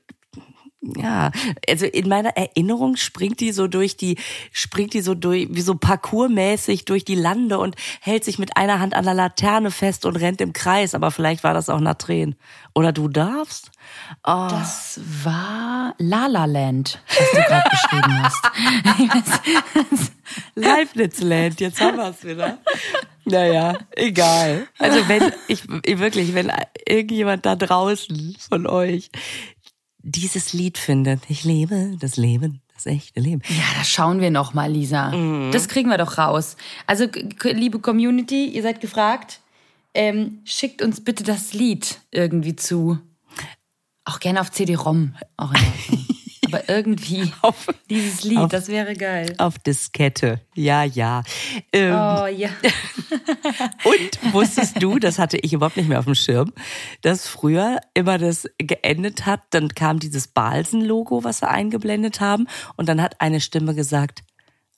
[0.81, 1.31] ja,
[1.69, 4.17] also in meiner Erinnerung springt die so durch die,
[4.51, 8.79] springt die so durch, wie so parkourmäßig durch die Lande und hält sich mit einer
[8.79, 10.95] Hand an der Laterne fest und rennt im Kreis.
[10.95, 12.35] Aber vielleicht war das auch nach Tränen.
[12.73, 13.69] Oder du darfst?
[14.23, 14.47] Oh.
[14.49, 20.11] Das war La La Land, was du gerade beschrieben hast.
[20.55, 22.57] Leibnizland, jetzt haben wir es wieder.
[23.25, 24.67] Naja, egal.
[24.79, 26.51] Also wenn ich wirklich, wenn
[26.87, 29.11] irgendjemand da draußen von euch
[30.03, 33.41] dieses Lied findet, ich lebe das Leben, das echte Leben.
[33.47, 35.11] Ja, das schauen wir noch mal, Lisa.
[35.11, 35.51] Mhm.
[35.51, 36.57] Das kriegen wir doch raus.
[36.87, 37.07] Also
[37.43, 39.39] liebe Community, ihr seid gefragt,
[39.93, 42.99] ähm, schickt uns bitte das Lied irgendwie zu.
[44.05, 45.15] Auch gerne auf CD-ROM.
[45.37, 46.05] Auch in.
[46.51, 49.33] Aber irgendwie auf, dieses Lied, auf, das wäre geil.
[49.37, 50.41] Auf Diskette.
[50.55, 51.23] Ja, ja.
[51.71, 52.49] Ähm, oh, ja.
[53.83, 56.53] und wusstest du, das hatte ich überhaupt nicht mehr auf dem Schirm,
[57.01, 62.89] dass früher immer das geendet hat, dann kam dieses Balsen-Logo, was sie eingeblendet haben, und
[62.89, 64.23] dann hat eine Stimme gesagt,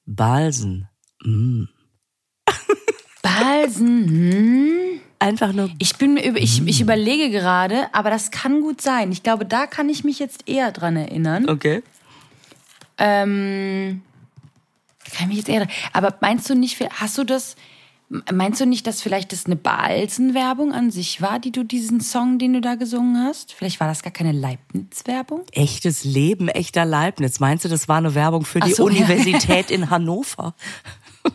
[0.06, 0.90] Balsen.
[1.24, 1.66] Mm.
[3.22, 5.02] Balsen, hm?
[5.24, 5.70] Einfach nur.
[5.80, 9.12] Ich bin mir ich, ich überlege gerade, aber das kann gut sein.
[9.12, 11.50] Ich glaube, da kann ich mich jetzt eher dran erinnern.
[11.50, 11.82] Okay.
[12.98, 14.02] Ähm,
[15.12, 15.68] kann ich mich jetzt eher.
[15.94, 17.56] Aber meinst du nicht, hast du das?
[18.32, 22.38] Meinst du nicht, dass vielleicht das eine Balzen-Werbung an sich war, die du diesen Song,
[22.38, 23.54] den du da gesungen hast?
[23.54, 25.46] Vielleicht war das gar keine Leibniz-Werbung?
[25.52, 27.40] Echtes Leben, echter Leibniz.
[27.40, 29.76] Meinst du, das war eine Werbung für die so, Universität ja.
[29.76, 30.54] in Hannover?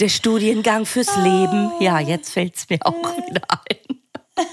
[0.00, 1.72] der Studiengang fürs Leben.
[1.80, 4.00] Ja, jetzt fällt's mir auch wieder ein.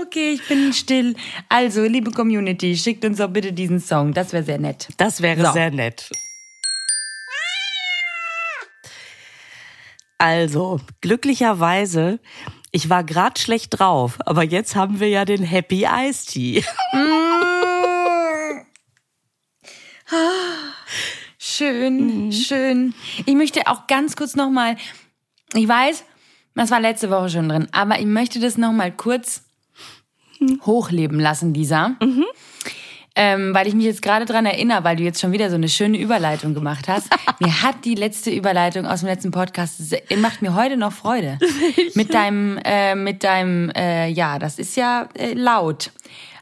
[0.00, 1.16] Okay, ich bin still.
[1.48, 4.14] Also, liebe Community, schickt uns doch bitte diesen Song.
[4.14, 4.88] Das wäre sehr nett.
[4.96, 5.52] Das wäre so.
[5.52, 6.08] sehr nett.
[10.18, 12.20] Also, glücklicherweise,
[12.70, 16.64] ich war gerade schlecht drauf, aber jetzt haben wir ja den Happy Ice Tea.
[21.58, 22.32] Schön, mhm.
[22.32, 22.94] schön.
[23.26, 24.76] Ich möchte auch ganz kurz nochmal,
[25.54, 26.04] ich weiß,
[26.54, 29.42] das war letzte Woche schon drin, aber ich möchte das nochmal kurz
[30.38, 30.60] mhm.
[30.64, 31.96] hochleben lassen, Lisa.
[32.00, 32.26] Mhm.
[33.16, 35.68] Ähm, weil ich mich jetzt gerade dran erinnere, weil du jetzt schon wieder so eine
[35.68, 37.08] schöne Überleitung gemacht hast.
[37.40, 39.80] mir hat die letzte Überleitung aus dem letzten Podcast
[40.18, 41.40] macht mir heute noch Freude.
[41.94, 45.90] mit deinem, äh, mit deinem, äh, ja, das ist ja äh, laut.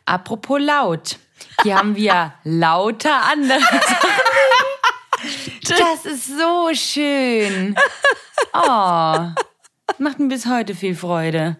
[0.04, 1.18] Apropos laut.
[1.62, 3.60] Hier haben wir lauter andere
[5.68, 7.76] Das ist so schön.
[8.52, 8.58] Oh,
[9.98, 11.56] macht mir bis heute viel Freude.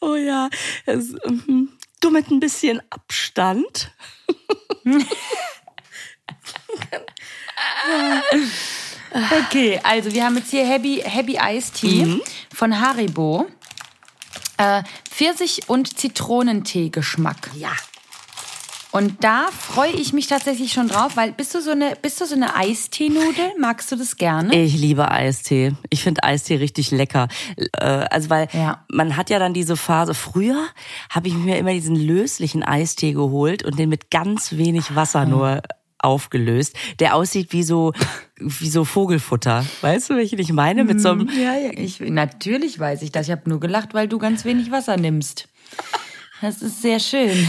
[0.00, 0.50] Oh ja,
[0.86, 1.68] es, um,
[2.00, 3.92] du mit ein bisschen Abstand.
[9.46, 12.22] okay, also wir haben jetzt hier Happy, Happy Ice Tea mhm.
[12.52, 13.46] von Haribo.
[14.56, 17.50] Äh, Pfirsich- und Zitronentee-Geschmack.
[17.54, 17.72] Ja.
[18.92, 22.26] Und da freue ich mich tatsächlich schon drauf, weil bist du so eine, bist du
[22.26, 23.52] so eine Eisteenudel?
[23.58, 24.54] Magst du das gerne?
[24.54, 25.72] Ich liebe Eistee.
[25.88, 27.28] Ich finde Eistee richtig lecker.
[27.56, 28.84] Äh, also weil ja.
[28.88, 30.12] man hat ja dann diese Phase.
[30.12, 30.66] Früher
[31.08, 35.26] habe ich mir immer diesen löslichen Eistee geholt und den mit ganz wenig Wasser ah.
[35.26, 35.62] nur
[35.98, 37.92] aufgelöst, der aussieht wie so
[38.36, 39.64] wie so Vogelfutter.
[39.80, 40.84] Weißt du, welchen ich meine?
[40.84, 41.40] Mit so einem mhm.
[41.40, 43.28] ja, ja, ich, natürlich weiß ich das.
[43.28, 45.48] Ich habe nur gelacht, weil du ganz wenig Wasser nimmst.
[46.42, 47.46] Das ist sehr schön.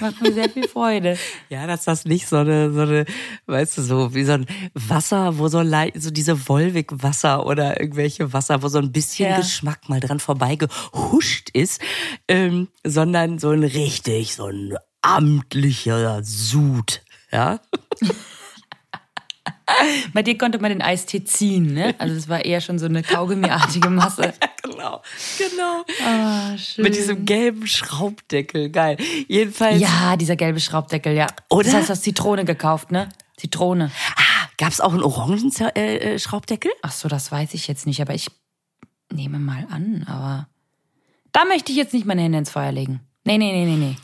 [0.00, 1.18] Macht mir sehr viel Freude.
[1.48, 3.04] ja, dass das nicht so eine, so eine,
[3.46, 5.62] weißt du, so wie so ein Wasser, wo so,
[5.94, 9.36] so diese Wolwig-Wasser oder irgendwelche Wasser, wo so ein bisschen ja.
[9.36, 11.80] Geschmack mal dran vorbeigehuscht ist,
[12.28, 17.60] ähm, sondern so ein richtig, so ein amtlicher Sud, ja.
[20.12, 21.94] Bei dir konnte man den Eistee ziehen, ne?
[21.98, 24.22] Also es war eher schon so eine kaugummiartige Masse.
[24.22, 25.02] ja, genau,
[25.38, 25.84] genau.
[26.04, 26.84] Ah, schön.
[26.84, 28.96] Mit diesem gelben Schraubdeckel, geil.
[29.28, 29.80] Jedenfalls.
[29.80, 31.26] Ja, dieser gelbe Schraubdeckel, ja.
[31.50, 31.64] Oder?
[31.64, 33.08] Das heißt, du hast Zitrone gekauft, ne?
[33.36, 33.90] Zitrone.
[34.16, 36.72] Ah, gab's auch einen orangen äh, äh, Schraubdeckel?
[36.82, 38.28] Ach so, das weiß ich jetzt nicht, aber ich
[39.12, 40.48] nehme mal an, aber
[41.32, 43.00] da möchte ich jetzt nicht meine Hände ins Feuer legen.
[43.24, 43.96] Nee, nee, nee, nee, nee.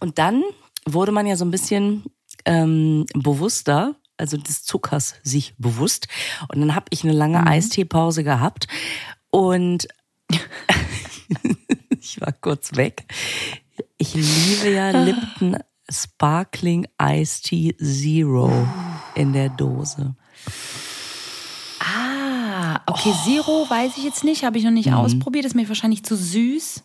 [0.00, 0.42] Und dann
[0.86, 2.04] wurde man ja so ein bisschen
[2.44, 6.08] ähm, bewusster, also des Zuckers sich bewusst.
[6.48, 7.48] Und dann habe ich eine lange mhm.
[7.48, 8.68] Eisteepause gehabt
[9.30, 9.88] und
[12.00, 13.04] ich war kurz weg.
[13.98, 15.58] Ich liebe ja Lipton
[15.90, 18.66] Sparkling Iced Tea Zero
[19.14, 20.14] in der Dose.
[22.86, 23.24] Okay, oh.
[23.24, 24.94] Zero weiß ich jetzt nicht, habe ich noch nicht mhm.
[24.94, 26.82] ausprobiert, ist mir wahrscheinlich zu süß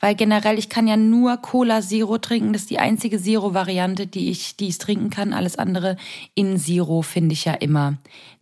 [0.00, 2.52] weil generell ich kann ja nur Cola Zero trinken.
[2.52, 5.32] Das ist die einzige Zero-Variante, die ich, die ich trinken kann.
[5.32, 5.96] Alles andere
[6.34, 7.94] in Zero finde ich ja immer.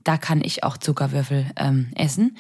[0.03, 2.37] Da kann ich auch Zuckerwürfel ähm, essen.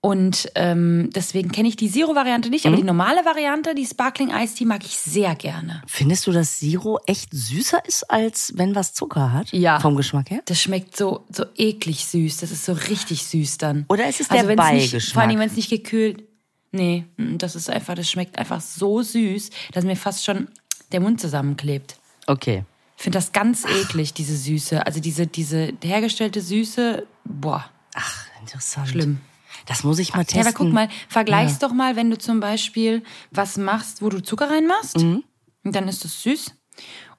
[0.00, 2.80] Und ähm, deswegen kenne ich die Zero-Variante nicht, aber mhm.
[2.80, 5.82] die normale Variante, die Sparkling Ice Tea, mag ich sehr gerne.
[5.88, 9.52] Findest du, dass Zero echt süßer ist, als wenn was Zucker hat?
[9.52, 9.80] Ja.
[9.80, 10.42] Vom Geschmack her?
[10.44, 12.36] Das schmeckt so, so eklig süß.
[12.36, 13.86] Das ist so richtig süß dann.
[13.88, 14.92] Oder ist es der also Beigeschmack?
[14.94, 16.22] Nicht, vor allem, wenn es nicht gekühlt
[16.70, 20.48] Nee, mm, das ist einfach, das schmeckt einfach so süß, dass mir fast schon
[20.92, 21.96] der Mund zusammenklebt.
[22.26, 22.64] Okay.
[22.96, 24.84] Ich finde das ganz eklig, diese Süße.
[24.84, 27.64] Also diese, diese hergestellte Süße, boah.
[27.94, 28.88] Ach, interessant.
[28.88, 29.20] Schlimm.
[29.68, 30.40] Das muss ich mal testen.
[30.40, 31.68] Ja, aber guck mal, vergleich's ja.
[31.68, 35.22] doch mal, wenn du zum Beispiel was machst, wo du Zucker reinmachst, mhm.
[35.62, 36.54] und dann ist das süß.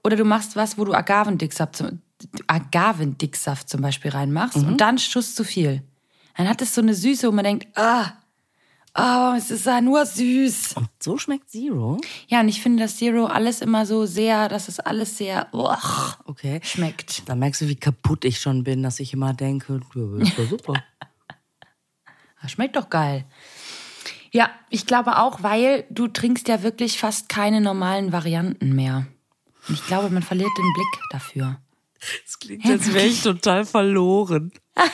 [0.04, 1.84] Oder du machst was, wo du Agavendicksaft,
[2.48, 4.70] Agavendicksaft zum Beispiel reinmachst mhm.
[4.70, 5.84] und dann Schuss zu viel.
[6.38, 8.14] Dann hat es so eine Süße, wo man denkt, ah,
[8.98, 10.74] oh, es ist ja nur süß.
[10.74, 12.00] Und so schmeckt Zero?
[12.28, 15.76] Ja, und ich finde, dass Zero alles immer so sehr, dass es alles sehr oh,
[16.26, 16.62] okay.
[16.64, 17.30] schmeckt.
[17.30, 20.46] Da merkst du, wie kaputt ich schon bin, dass ich immer denke, das ist ja
[20.48, 20.74] super.
[22.41, 23.25] das schmeckt doch geil.
[24.32, 29.08] Ja, ich glaube auch, weil du trinkst ja wirklich fast keine normalen Varianten mehr.
[29.67, 31.60] Und ich glaube, man verliert den Blick dafür.
[32.25, 34.52] Das klingt, als wäre ich total verloren.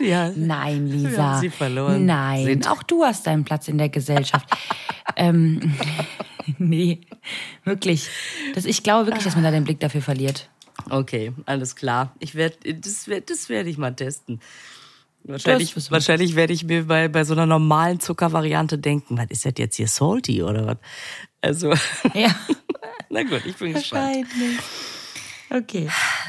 [0.00, 0.32] Ja.
[0.34, 1.38] Nein, Lisa.
[1.40, 2.06] Sie verloren.
[2.06, 2.70] Nein, Sind.
[2.70, 4.48] auch du hast deinen Platz in der Gesellschaft.
[5.16, 5.74] ähm,
[6.58, 7.02] nee,
[7.64, 8.08] wirklich.
[8.54, 10.48] Das, ich glaube wirklich, dass man da den Blick dafür verliert.
[10.88, 12.14] Okay, alles klar.
[12.18, 14.40] Ich werde, das, das werde ich mal testen.
[15.24, 19.52] Wahrscheinlich, wahrscheinlich werde ich mir bei, bei so einer normalen Zuckervariante denken, was ist das
[19.58, 20.76] jetzt hier salty oder was?
[21.40, 21.74] Also.
[22.14, 22.34] Ja.
[23.10, 24.26] Na gut, ich bin gespannt.
[25.50, 25.88] Okay.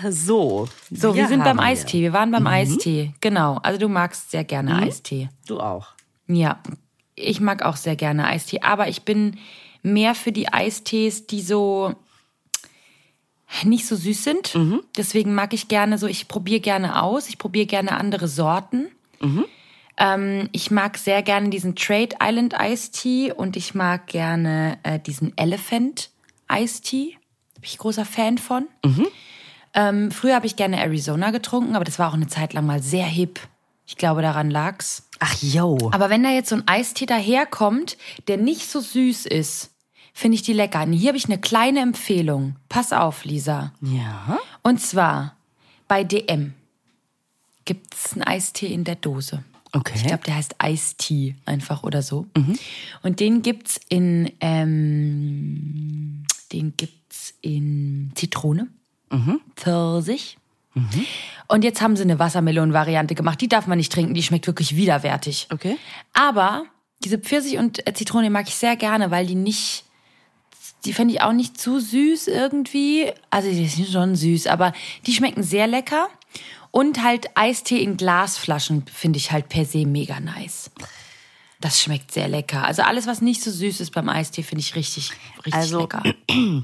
[0.10, 0.68] So.
[0.90, 1.64] So, wir, wir sind beim wir.
[1.64, 2.02] Eistee.
[2.02, 2.48] Wir waren beim mhm.
[2.48, 3.14] Eistee.
[3.22, 3.60] Genau.
[3.62, 4.84] Also du magst sehr gerne mhm.
[4.84, 5.30] Eistee.
[5.48, 5.90] Du auch.
[6.28, 6.62] Ja.
[7.16, 8.62] Ich mag auch sehr gerne Eistee.
[8.62, 9.38] Aber ich bin
[9.84, 11.96] mehr für die Eistees, die so
[13.64, 14.56] nicht so süß sind.
[14.56, 14.82] Mhm.
[14.98, 17.30] Deswegen mag ich gerne so, ich probiere gerne aus.
[17.30, 18.88] Ich probiere gerne andere Sorten.
[19.20, 19.46] Mhm.
[19.98, 25.00] Ähm, ich mag sehr gerne diesen Trade Island Iced Tea und ich mag gerne äh,
[25.00, 26.10] diesen Elephant
[26.52, 27.18] Iced Tea.
[27.56, 28.68] Bin ich großer Fan von.
[28.84, 29.08] Mhm.
[29.74, 32.82] Ähm, früher habe ich gerne Arizona getrunken, aber das war auch eine Zeit lang mal
[32.82, 33.40] sehr hip.
[33.86, 35.08] Ich glaube, daran lag's.
[35.20, 35.78] Ach yo.
[35.92, 39.71] Aber wenn da jetzt so ein Eistee daherkommt, der nicht so süß ist,
[40.14, 40.84] finde ich die lecker.
[40.84, 42.56] Und hier habe ich eine kleine Empfehlung.
[42.70, 43.74] Pass auf, Lisa.
[43.82, 44.38] Ja.
[44.62, 45.36] Und zwar
[45.88, 46.54] bei DM
[47.66, 49.44] gibt es einen Eistee in der Dose.
[49.74, 49.94] Okay.
[49.96, 52.28] Ich glaube, der heißt Eistee einfach oder so.
[52.36, 52.58] Mhm.
[53.04, 56.74] Und den gibt's in, ähm, den
[57.42, 58.68] in Zitrone,
[59.10, 59.40] mhm.
[59.56, 60.38] Pfirsich.
[60.74, 61.06] Mhm.
[61.48, 63.40] Und jetzt haben sie eine Wassermelonen-Variante gemacht.
[63.42, 65.48] Die darf man nicht trinken, die schmeckt wirklich widerwärtig.
[65.52, 65.78] Okay.
[66.14, 66.66] Aber
[67.04, 69.84] diese Pfirsich und äh, Zitrone mag ich sehr gerne, weil die nicht,
[70.86, 73.12] die finde ich auch nicht zu süß irgendwie.
[73.30, 74.74] Also die sind schon süß, aber
[75.06, 76.10] die schmecken sehr lecker.
[76.72, 80.72] Und halt Eistee in Glasflaschen finde ich halt per se mega nice.
[81.60, 82.64] Das schmeckt sehr lecker.
[82.64, 86.04] Also alles, was nicht so süß ist beim Eistee, finde ich richtig, richtig also, lecker.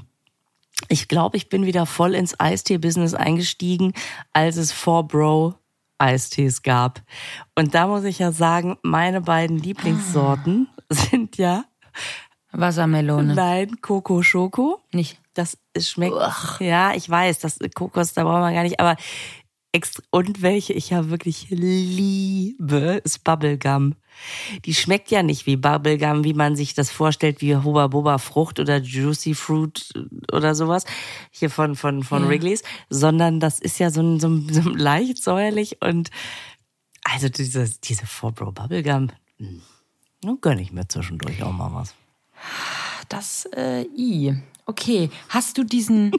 [0.86, 3.94] Ich glaube, ich bin wieder voll ins Eistee-Business eingestiegen,
[4.32, 5.54] als es Four Bro
[5.98, 7.02] Eistees gab.
[7.56, 10.82] Und da muss ich ja sagen, meine beiden Lieblingssorten ah.
[10.94, 11.64] sind ja
[12.58, 13.34] Wassermelone.
[13.34, 14.80] Nein, Coco Schoko.
[14.92, 15.18] Nicht.
[15.34, 16.14] Das schmeckt.
[16.14, 16.60] Uch.
[16.60, 18.80] Ja, ich weiß, das Kokos, da brauchen wir gar nicht.
[18.80, 18.96] Aber
[20.10, 23.94] und welche ich ja wirklich liebe, ist Bubblegum.
[24.64, 28.58] Die schmeckt ja nicht wie Bubblegum, wie man sich das vorstellt, wie Hubba Bubba Frucht
[28.58, 29.92] oder Juicy Fruit
[30.32, 30.84] oder sowas,
[31.30, 32.28] hier von, von, von ja.
[32.28, 36.10] Wrigley's, sondern das ist ja so ein, so ein, so ein leicht säuerlich und
[37.04, 39.62] also diese, diese Four Bro Bubblegum, hm,
[40.24, 41.94] nun gönne ich mir zwischendurch auch mal was.
[43.08, 44.34] Das, äh, i.
[44.66, 45.10] Okay.
[45.28, 46.12] Hast du diesen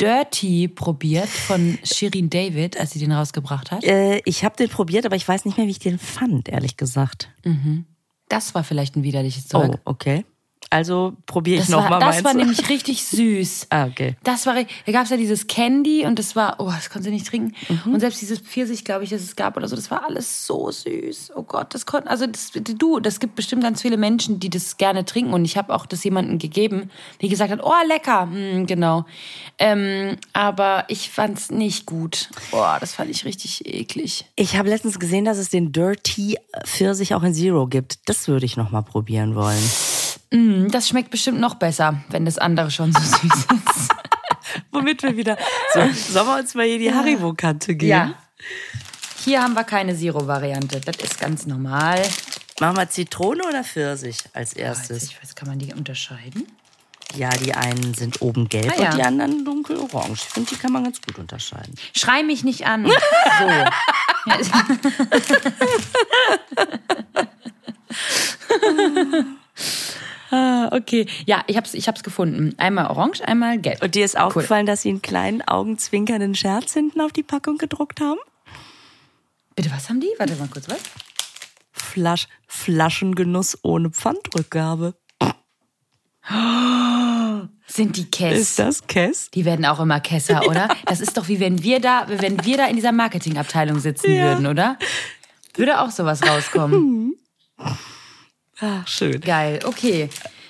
[0.00, 3.84] Dirty probiert von Shirin David, als sie den rausgebracht hat?
[3.84, 6.76] Äh, ich habe den probiert, aber ich weiß nicht mehr, wie ich den fand, ehrlich
[6.76, 7.28] gesagt.
[7.44, 7.84] Mhm.
[8.28, 9.72] Das war vielleicht ein widerliches Zeug.
[9.74, 10.24] Oh, okay.
[10.68, 13.66] Also probiere ich nochmal Das war, das war nämlich richtig süß.
[13.70, 14.16] ah, okay.
[14.22, 17.10] Das war, da gab es ja dieses Candy und das war, oh, das konnte sie
[17.10, 17.54] nicht trinken.
[17.68, 17.94] Mhm.
[17.94, 20.70] Und selbst dieses Pfirsich, glaube ich, das es gab oder so, das war alles so
[20.70, 21.32] süß.
[21.34, 24.76] Oh Gott, das konnten, also das, du, das gibt bestimmt ganz viele Menschen, die das
[24.76, 28.66] gerne trinken und ich habe auch das jemandem gegeben, die gesagt hat, oh, lecker, hm,
[28.66, 29.06] genau.
[29.58, 32.30] Ähm, aber ich fand's nicht gut.
[32.52, 34.24] Boah, das fand ich richtig eklig.
[34.36, 37.98] Ich habe letztens gesehen, dass es den Dirty Pfirsich auch in Zero gibt.
[38.08, 39.58] Das würde ich nochmal probieren wollen.
[40.32, 43.90] Mm, das schmeckt bestimmt noch besser, wenn das andere schon so süß ist.
[44.70, 45.36] Womit wir wieder.
[45.72, 45.80] So,
[46.12, 47.90] sollen wir uns mal hier die Haribo-Kante geben?
[47.90, 48.14] Ja.
[49.24, 50.80] Hier haben wir keine Zero-Variante.
[50.80, 52.02] Das ist ganz normal.
[52.60, 55.04] Machen wir Zitrone oder Pfirsich als erstes?
[55.04, 56.46] Ich weiß, kann man die unterscheiden?
[57.16, 58.90] Ja, die einen sind oben gelb ah, ja.
[58.90, 60.14] und die anderen dunkelorange.
[60.14, 61.74] Ich finde, die kann man ganz gut unterscheiden.
[61.96, 62.86] Schrei mich nicht an.
[63.38, 63.48] so.
[70.30, 71.06] Ah, okay.
[71.26, 72.54] Ja, ich hab's, ich hab's gefunden.
[72.58, 73.82] Einmal orange, einmal gelb.
[73.82, 74.66] Und dir ist aufgefallen, cool.
[74.72, 78.18] dass sie einen kleinen augenzwinkernden Scherz hinten auf die Packung gedruckt haben?
[79.56, 80.10] Bitte, was haben die?
[80.18, 80.80] Warte mal kurz, was?
[81.72, 84.94] Flasch Flaschengenuss ohne Pfandrückgabe.
[87.66, 88.38] Sind die Kess?
[88.38, 89.30] Ist das Kess?
[89.32, 90.68] Die werden auch immer Kesser, oder?
[90.86, 94.22] Das ist doch wie wenn wir da, wenn wir da in dieser Marketingabteilung sitzen Ja.
[94.22, 94.76] würden, oder?
[95.54, 97.14] Würde auch sowas rauskommen.
[98.60, 99.20] Ach, schön.
[99.20, 100.08] Geil, okay.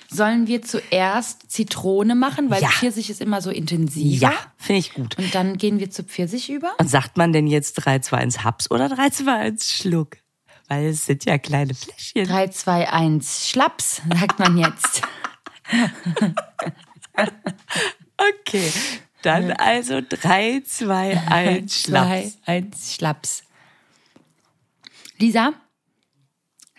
[0.09, 2.67] Sollen wir zuerst Zitrone machen, weil Ja.
[2.69, 4.19] Pfirsich ist immer so intensiv.
[4.21, 5.17] Ja, finde ich gut.
[5.17, 6.73] Und dann gehen wir zu Pfirsich über?
[6.79, 10.17] Und sagt man denn jetzt 3, 2, 1 Haps oder 3, 2, 1 Schluck?
[10.67, 12.25] Weil es sind ja kleine Fläschchen.
[12.27, 15.01] 3, 2, 1, Schlaps, sagt man jetzt.
[18.17, 18.71] Okay.
[19.23, 22.37] Dann also 3, 2, 1 Schnaps.
[22.45, 23.43] 2, 1, Schlaps.
[25.17, 25.53] Lisa,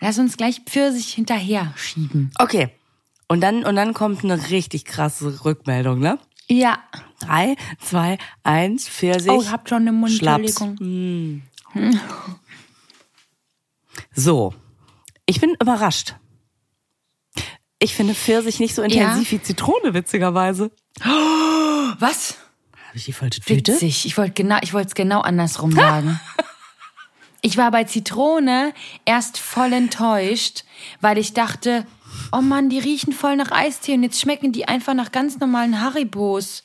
[0.03, 2.31] lass uns gleich Pfirsich hinterher schieben.
[2.37, 2.69] Okay.
[3.27, 6.19] Und dann, und dann kommt eine richtig krasse Rückmeldung, ne?
[6.49, 6.77] Ja.
[7.21, 9.31] 3, 2, 1, Pfirsich.
[9.31, 10.61] Oh, ich hab schon im Mund, Schlaps.
[10.61, 11.41] Entschuldigung.
[14.13, 14.53] So.
[15.25, 16.15] Ich bin überrascht.
[17.79, 20.71] Ich finde Pfirsich nicht so intensiv wie Zitrone, witzigerweise.
[20.99, 22.37] Was?
[22.87, 23.73] Habe ich die falsche Tüte?
[23.73, 24.05] Witzig.
[24.05, 26.19] Ich wollte genau, ich wollte es genau andersrum sagen.
[27.43, 28.73] ich war bei Zitrone
[29.05, 30.63] erst voll enttäuscht,
[31.01, 31.85] weil ich dachte,
[32.31, 35.81] oh Mann, die riechen voll nach Eistee und jetzt schmecken die einfach nach ganz normalen
[35.81, 36.63] Haribos.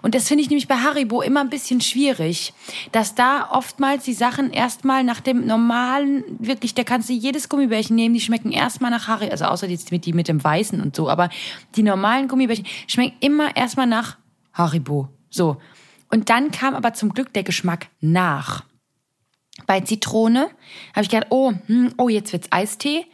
[0.00, 2.54] Und das finde ich nämlich bei Haribo immer ein bisschen schwierig,
[2.92, 7.96] dass da oftmals die Sachen erstmal nach dem normalen, wirklich, da kannst du jedes Gummibärchen
[7.96, 10.96] nehmen, die schmecken erstmal nach Haribo, also außer jetzt mit, die mit dem Weißen und
[10.96, 11.28] so, aber
[11.76, 14.16] die normalen Gummibärchen schmecken immer erstmal nach
[14.54, 15.08] Haribo.
[15.28, 15.58] So.
[16.10, 18.64] Und dann kam aber zum Glück der Geschmack nach.
[19.66, 20.50] Bei Zitrone
[20.94, 23.04] habe ich gedacht, oh, hm, oh, jetzt wird's Eistee.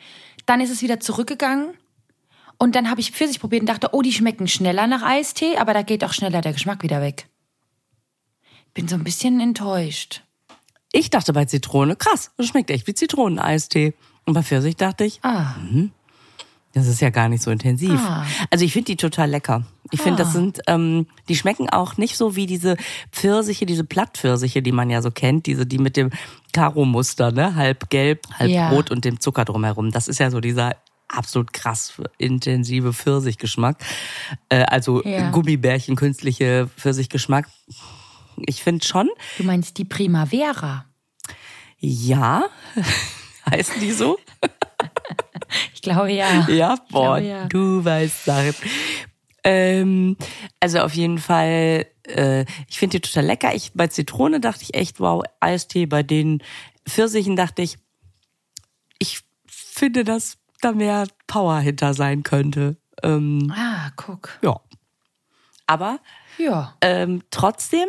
[0.47, 1.75] Dann ist es wieder zurückgegangen.
[2.59, 5.75] Und dann habe ich Pfirsich probiert und dachte, oh, die schmecken schneller nach Eistee, aber
[5.75, 7.29] da geht auch schneller der Geschmack wieder weg.
[8.75, 10.23] Bin so ein bisschen enttäuscht.
[10.93, 13.95] Ich dachte bei Zitrone, krass, das schmeckt echt wie Zitroneneistee.
[14.27, 15.57] Und bei Pfirsich dachte ich, Ah,
[16.73, 18.01] das ist ja gar nicht so intensiv.
[18.01, 18.27] Ah.
[18.51, 19.65] Also ich finde die total lecker.
[19.91, 20.33] Ich finde, das Ah.
[20.33, 22.77] sind, ähm, die schmecken auch nicht so wie diese
[23.13, 26.11] Pfirsiche, diese Plattpfirsiche, die man ja so kennt, diese, die mit dem
[26.53, 27.55] Karo-Muster, ne?
[27.55, 28.71] Halb gelb, halb Ja.
[28.71, 29.91] rot und dem Zucker drumherum.
[29.91, 30.77] Das ist ja so dieser
[31.09, 33.77] absolut krass intensive Pfirsichgeschmack.
[34.49, 35.31] Äh, also Ja.
[35.31, 37.49] Gummibärchen, künstliche Pfirsichgeschmack.
[38.47, 40.87] Ich finde schon, du meinst die Primavera.
[41.79, 42.45] ja,
[43.51, 44.19] heißen die so?
[45.75, 46.49] Ich glaube ja.
[46.49, 47.45] Ja, boah, glaube, ja.
[47.47, 48.55] du weißt Sachen.
[49.45, 50.17] Ähm,
[50.61, 53.55] also auf jeden Fall, äh, ich finde die total lecker.
[53.55, 55.87] Ich, bei Zitrone dachte ich echt, wow, Eistee.
[55.87, 56.43] Bei den
[56.89, 57.77] Pfirsichen dachte ich,
[58.99, 62.77] ich finde, dass da mehr Power hinter sein könnte.
[63.03, 64.39] Ähm, Ah, guck.
[64.43, 64.59] ja.
[65.67, 65.99] Aber
[66.39, 66.77] Ja.
[66.81, 67.89] ähm, trotzdem,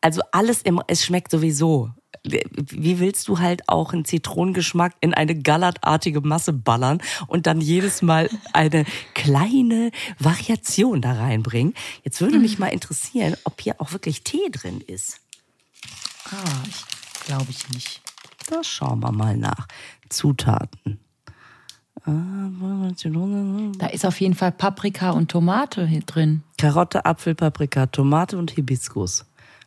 [0.00, 1.90] also alles im, es schmeckt sowieso.
[2.24, 8.00] Wie willst du halt auch einen Zitronengeschmack in eine gallertartige Masse ballern und dann jedes
[8.00, 11.74] Mal eine kleine Variation da reinbringen?
[12.02, 15.20] Jetzt würde mich mal interessieren, ob hier auch wirklich Tee drin ist.
[16.30, 18.00] Ah, ich glaube ich nicht.
[18.48, 19.68] Da schauen wir mal nach.
[20.08, 21.00] Zutaten.
[22.06, 26.42] Da ist auf jeden Fall Paprika und Tomate drin.
[26.58, 29.24] Karotte, Apfel, Paprika, Tomate und Hibiskus.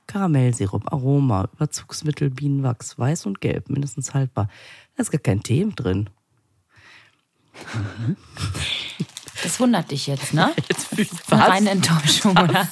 [0.07, 4.49] Karamellsirup, Aroma, Überzugsmittel, Bienenwachs, weiß und gelb, mindestens haltbar.
[4.95, 6.09] Da ist gar kein Tee drin.
[9.43, 10.51] Das wundert dich jetzt, ne?
[10.69, 12.67] Jetzt fühl ich Eine reine Enttäuschung, oder?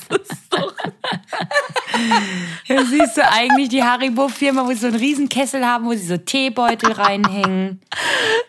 [2.66, 6.06] Ja, siehst du eigentlich die Haribo-Firma, wo sie so einen riesen Kessel haben, wo sie
[6.06, 7.82] so Teebeutel reinhängen.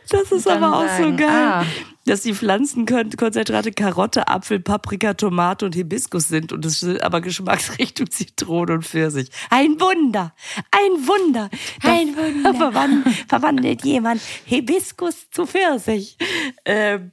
[0.09, 1.29] Das ist aber auch so sagen, geil.
[1.31, 1.65] ah.
[2.07, 8.09] Dass die Pflanzenkonzentrate Karotte, Apfel, Paprika, Tomate und Hibiskus sind und es ist aber Geschmacksrichtung
[8.11, 9.29] Zitrone und Pfirsich.
[9.51, 10.33] Ein Wunder!
[10.71, 11.51] Ein Wunder!
[11.83, 12.55] Ein Wunder.
[12.55, 16.17] Verwandelt, verwandelt jemand Hibiskus zu Pfirsich.
[16.65, 17.11] Ähm,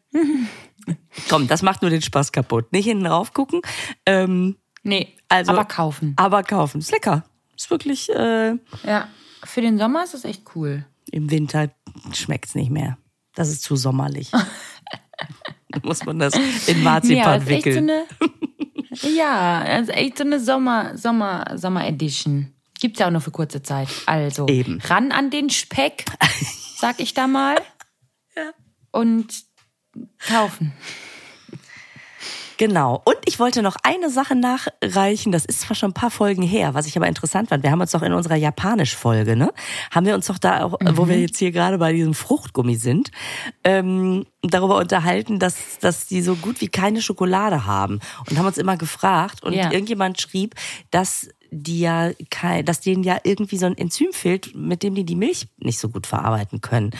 [1.27, 2.71] komm, das macht nur den Spaß kaputt.
[2.71, 3.62] Nicht hinten rauf gucken.
[4.06, 6.13] Ähm, Nee, Also- aber kaufen.
[6.17, 6.79] aber kaufen.
[6.79, 7.23] Ist lecker.
[7.58, 9.08] Ist wirklich, äh, Ja,
[9.43, 10.86] für den Sommer ist das echt cool.
[11.12, 11.69] im Winter
[12.13, 12.97] schmeckt's nicht mehr.
[13.36, 14.32] Das ist zu sommerlich.
[15.84, 16.36] Muss man das
[16.67, 17.89] in Marzipan ja, echt so wickeln.
[17.89, 18.06] eine,
[19.15, 22.54] ja, das ist echt so eine Sommer, Sommer, Sommer Edition.
[22.80, 23.89] Gibt's ja auch nur für kurze Zeit.
[24.05, 24.80] Also, Eben.
[24.82, 26.05] ran an den Speck,
[26.78, 27.57] sag ich da mal.
[28.91, 29.45] Und
[30.28, 30.74] kaufen.
[32.66, 33.01] Genau.
[33.03, 35.34] Und ich wollte noch eine Sache nachreichen.
[35.34, 37.61] Das ist zwar schon ein paar Folgen her, was ich aber interessant fand.
[37.61, 39.51] Wir haben uns doch in unserer Japanisch-Folge, ne?
[39.91, 43.11] Haben wir uns doch da auch, wo wir jetzt hier gerade bei diesem Fruchtgummi sind,
[43.66, 47.99] ähm, darüber unterhalten, dass, dass die so gut wie keine Schokolade haben.
[48.30, 49.43] Und haben uns immer gefragt.
[49.43, 49.70] Und Ja.
[49.70, 50.55] irgendjemand schrieb,
[50.89, 52.12] dass die ja,
[52.64, 55.89] dass denen ja irgendwie so ein Enzym fehlt, mit dem die die Milch nicht so
[55.89, 56.91] gut verarbeiten können.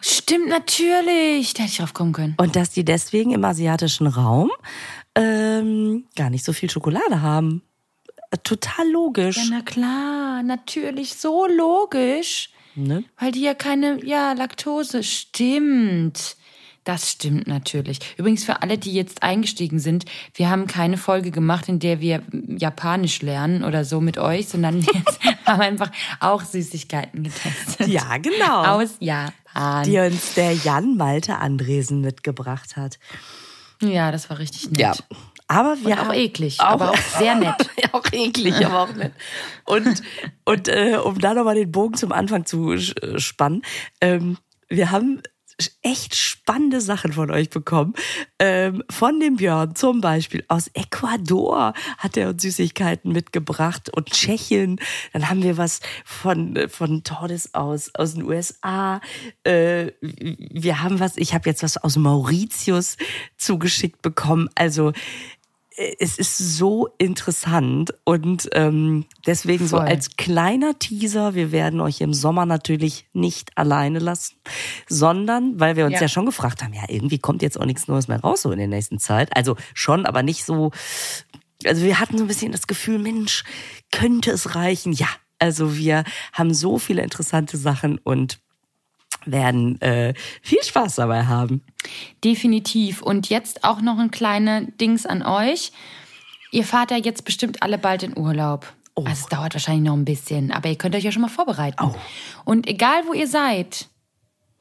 [0.00, 2.34] Stimmt natürlich, da hätte ich drauf kommen können.
[2.38, 4.50] Und dass die deswegen im asiatischen Raum
[5.14, 7.62] ähm, gar nicht so viel Schokolade haben.
[8.42, 9.36] Total logisch.
[9.36, 12.50] Ja, na klar, natürlich, so logisch.
[12.74, 13.04] Ne?
[13.18, 16.36] Weil die ja keine, ja, Laktose, stimmt.
[16.84, 17.98] Das stimmt natürlich.
[18.18, 20.04] Übrigens für alle, die jetzt eingestiegen sind,
[20.34, 24.82] wir haben keine Folge gemacht, in der wir Japanisch lernen oder so mit euch, sondern
[24.82, 27.88] jetzt haben einfach auch Süßigkeiten getestet.
[27.88, 28.64] Ja, genau.
[28.64, 29.84] Aus Japan.
[29.84, 32.98] Die uns der Jan Malte Andresen mitgebracht hat.
[33.80, 34.78] Ja, das war richtig nett.
[34.78, 34.92] Ja.
[35.46, 37.70] Aber wir und auch eklig, auch, aber auch sehr nett.
[37.76, 39.12] ja, auch eklig, aber auch nett.
[39.64, 40.02] Und,
[40.44, 43.62] und äh, um da nochmal den Bogen zum Anfang zu spannen,
[44.00, 45.22] ähm, wir haben
[45.82, 47.94] echt spannende Sachen von euch bekommen.
[48.38, 54.80] Ähm, von dem Björn zum Beispiel aus Ecuador hat er uns Süßigkeiten mitgebracht und Tschechien.
[55.12, 59.00] Dann haben wir was von, von Tordes aus, aus den USA.
[59.44, 62.96] Äh, wir haben was, ich habe jetzt was aus Mauritius
[63.36, 64.48] zugeschickt bekommen.
[64.54, 64.92] Also
[65.76, 69.80] es ist so interessant und ähm, deswegen Voll.
[69.80, 74.36] so als kleiner Teaser, wir werden euch im Sommer natürlich nicht alleine lassen,
[74.88, 77.88] sondern, weil wir uns ja, ja schon gefragt haben, ja, irgendwie kommt jetzt auch nichts
[77.88, 79.36] Neues mehr raus so in der nächsten Zeit.
[79.36, 80.70] Also schon, aber nicht so,
[81.64, 83.42] also wir hatten so ein bisschen das Gefühl, Mensch,
[83.90, 84.92] könnte es reichen?
[84.92, 85.08] Ja,
[85.40, 88.38] also wir haben so viele interessante Sachen und
[89.26, 91.62] werden äh, viel Spaß dabei haben.
[92.22, 93.02] Definitiv.
[93.02, 95.72] Und jetzt auch noch ein kleiner Dings an euch.
[96.50, 98.72] Ihr fahrt ja jetzt bestimmt alle bald in Urlaub.
[98.94, 99.04] Oh.
[99.04, 101.82] Also es dauert wahrscheinlich noch ein bisschen, aber ihr könnt euch ja schon mal vorbereiten.
[101.82, 101.94] Oh.
[102.44, 103.88] Und egal wo ihr seid,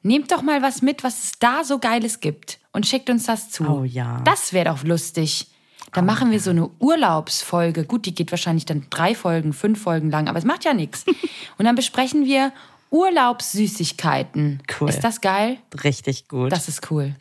[0.02, 3.50] nehmt doch mal was mit, was es da so Geiles gibt und schickt uns das
[3.50, 3.66] zu.
[3.66, 4.22] Oh ja.
[4.26, 5.48] Das wäre doch lustig.
[5.92, 7.86] Dann oh, machen wir so eine Urlaubsfolge.
[7.86, 11.06] Gut, die geht wahrscheinlich dann drei Folgen, fünf Folgen lang, aber es macht ja nichts.
[11.58, 12.52] Und dann besprechen wir
[12.94, 14.62] Urlaubssüßigkeiten.
[14.80, 14.90] Cool.
[14.90, 15.58] Ist das geil?
[15.84, 16.52] Richtig gut.
[16.52, 17.16] Das ist cool.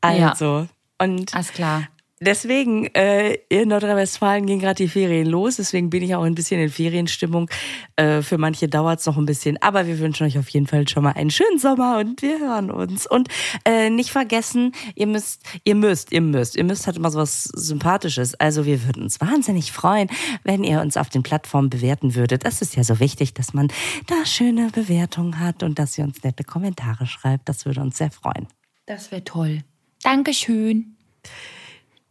[0.00, 0.68] Also, ja.
[0.98, 1.88] und alles klar.
[2.24, 6.60] Deswegen, äh, in Nordrhein-Westfalen gehen gerade die Ferien los, deswegen bin ich auch ein bisschen
[6.60, 7.50] in Ferienstimmung.
[7.96, 10.86] Äh, für manche dauert es noch ein bisschen, aber wir wünschen euch auf jeden Fall
[10.86, 13.08] schon mal einen schönen Sommer und wir hören uns.
[13.08, 13.26] Und
[13.64, 17.42] äh, nicht vergessen, ihr müsst, ihr müsst, ihr müsst, ihr müsst hat immer so was
[17.42, 18.34] Sympathisches.
[18.36, 20.08] Also wir würden uns wahnsinnig freuen,
[20.44, 22.44] wenn ihr uns auf den Plattformen bewerten würdet.
[22.44, 23.66] Das ist ja so wichtig, dass man
[24.06, 27.48] da schöne Bewertungen hat und dass ihr uns nette Kommentare schreibt.
[27.48, 28.46] Das würde uns sehr freuen.
[28.86, 29.64] Das wäre toll.
[30.04, 30.96] Dankeschön.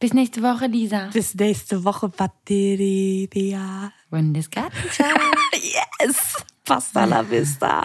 [0.02, 1.10] Bis nächste Woche, Lisa.
[1.14, 3.94] Bis nächste Woche, Patricia.
[4.10, 4.76] Bundesgarten,
[5.54, 6.44] yes!
[6.66, 7.84] Pasta la vista.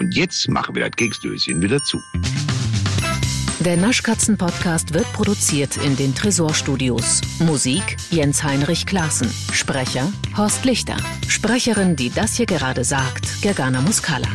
[0.00, 1.98] Und jetzt machen wir das Keksdöschen wieder zu.
[3.60, 7.22] Der Naschkatzen-Podcast wird produziert in den Tresorstudios.
[7.38, 9.30] Musik Jens Heinrich Klaassen.
[9.50, 10.98] Sprecher Horst Lichter.
[11.26, 14.28] Sprecherin, die das hier gerade sagt, Gergana Muscala.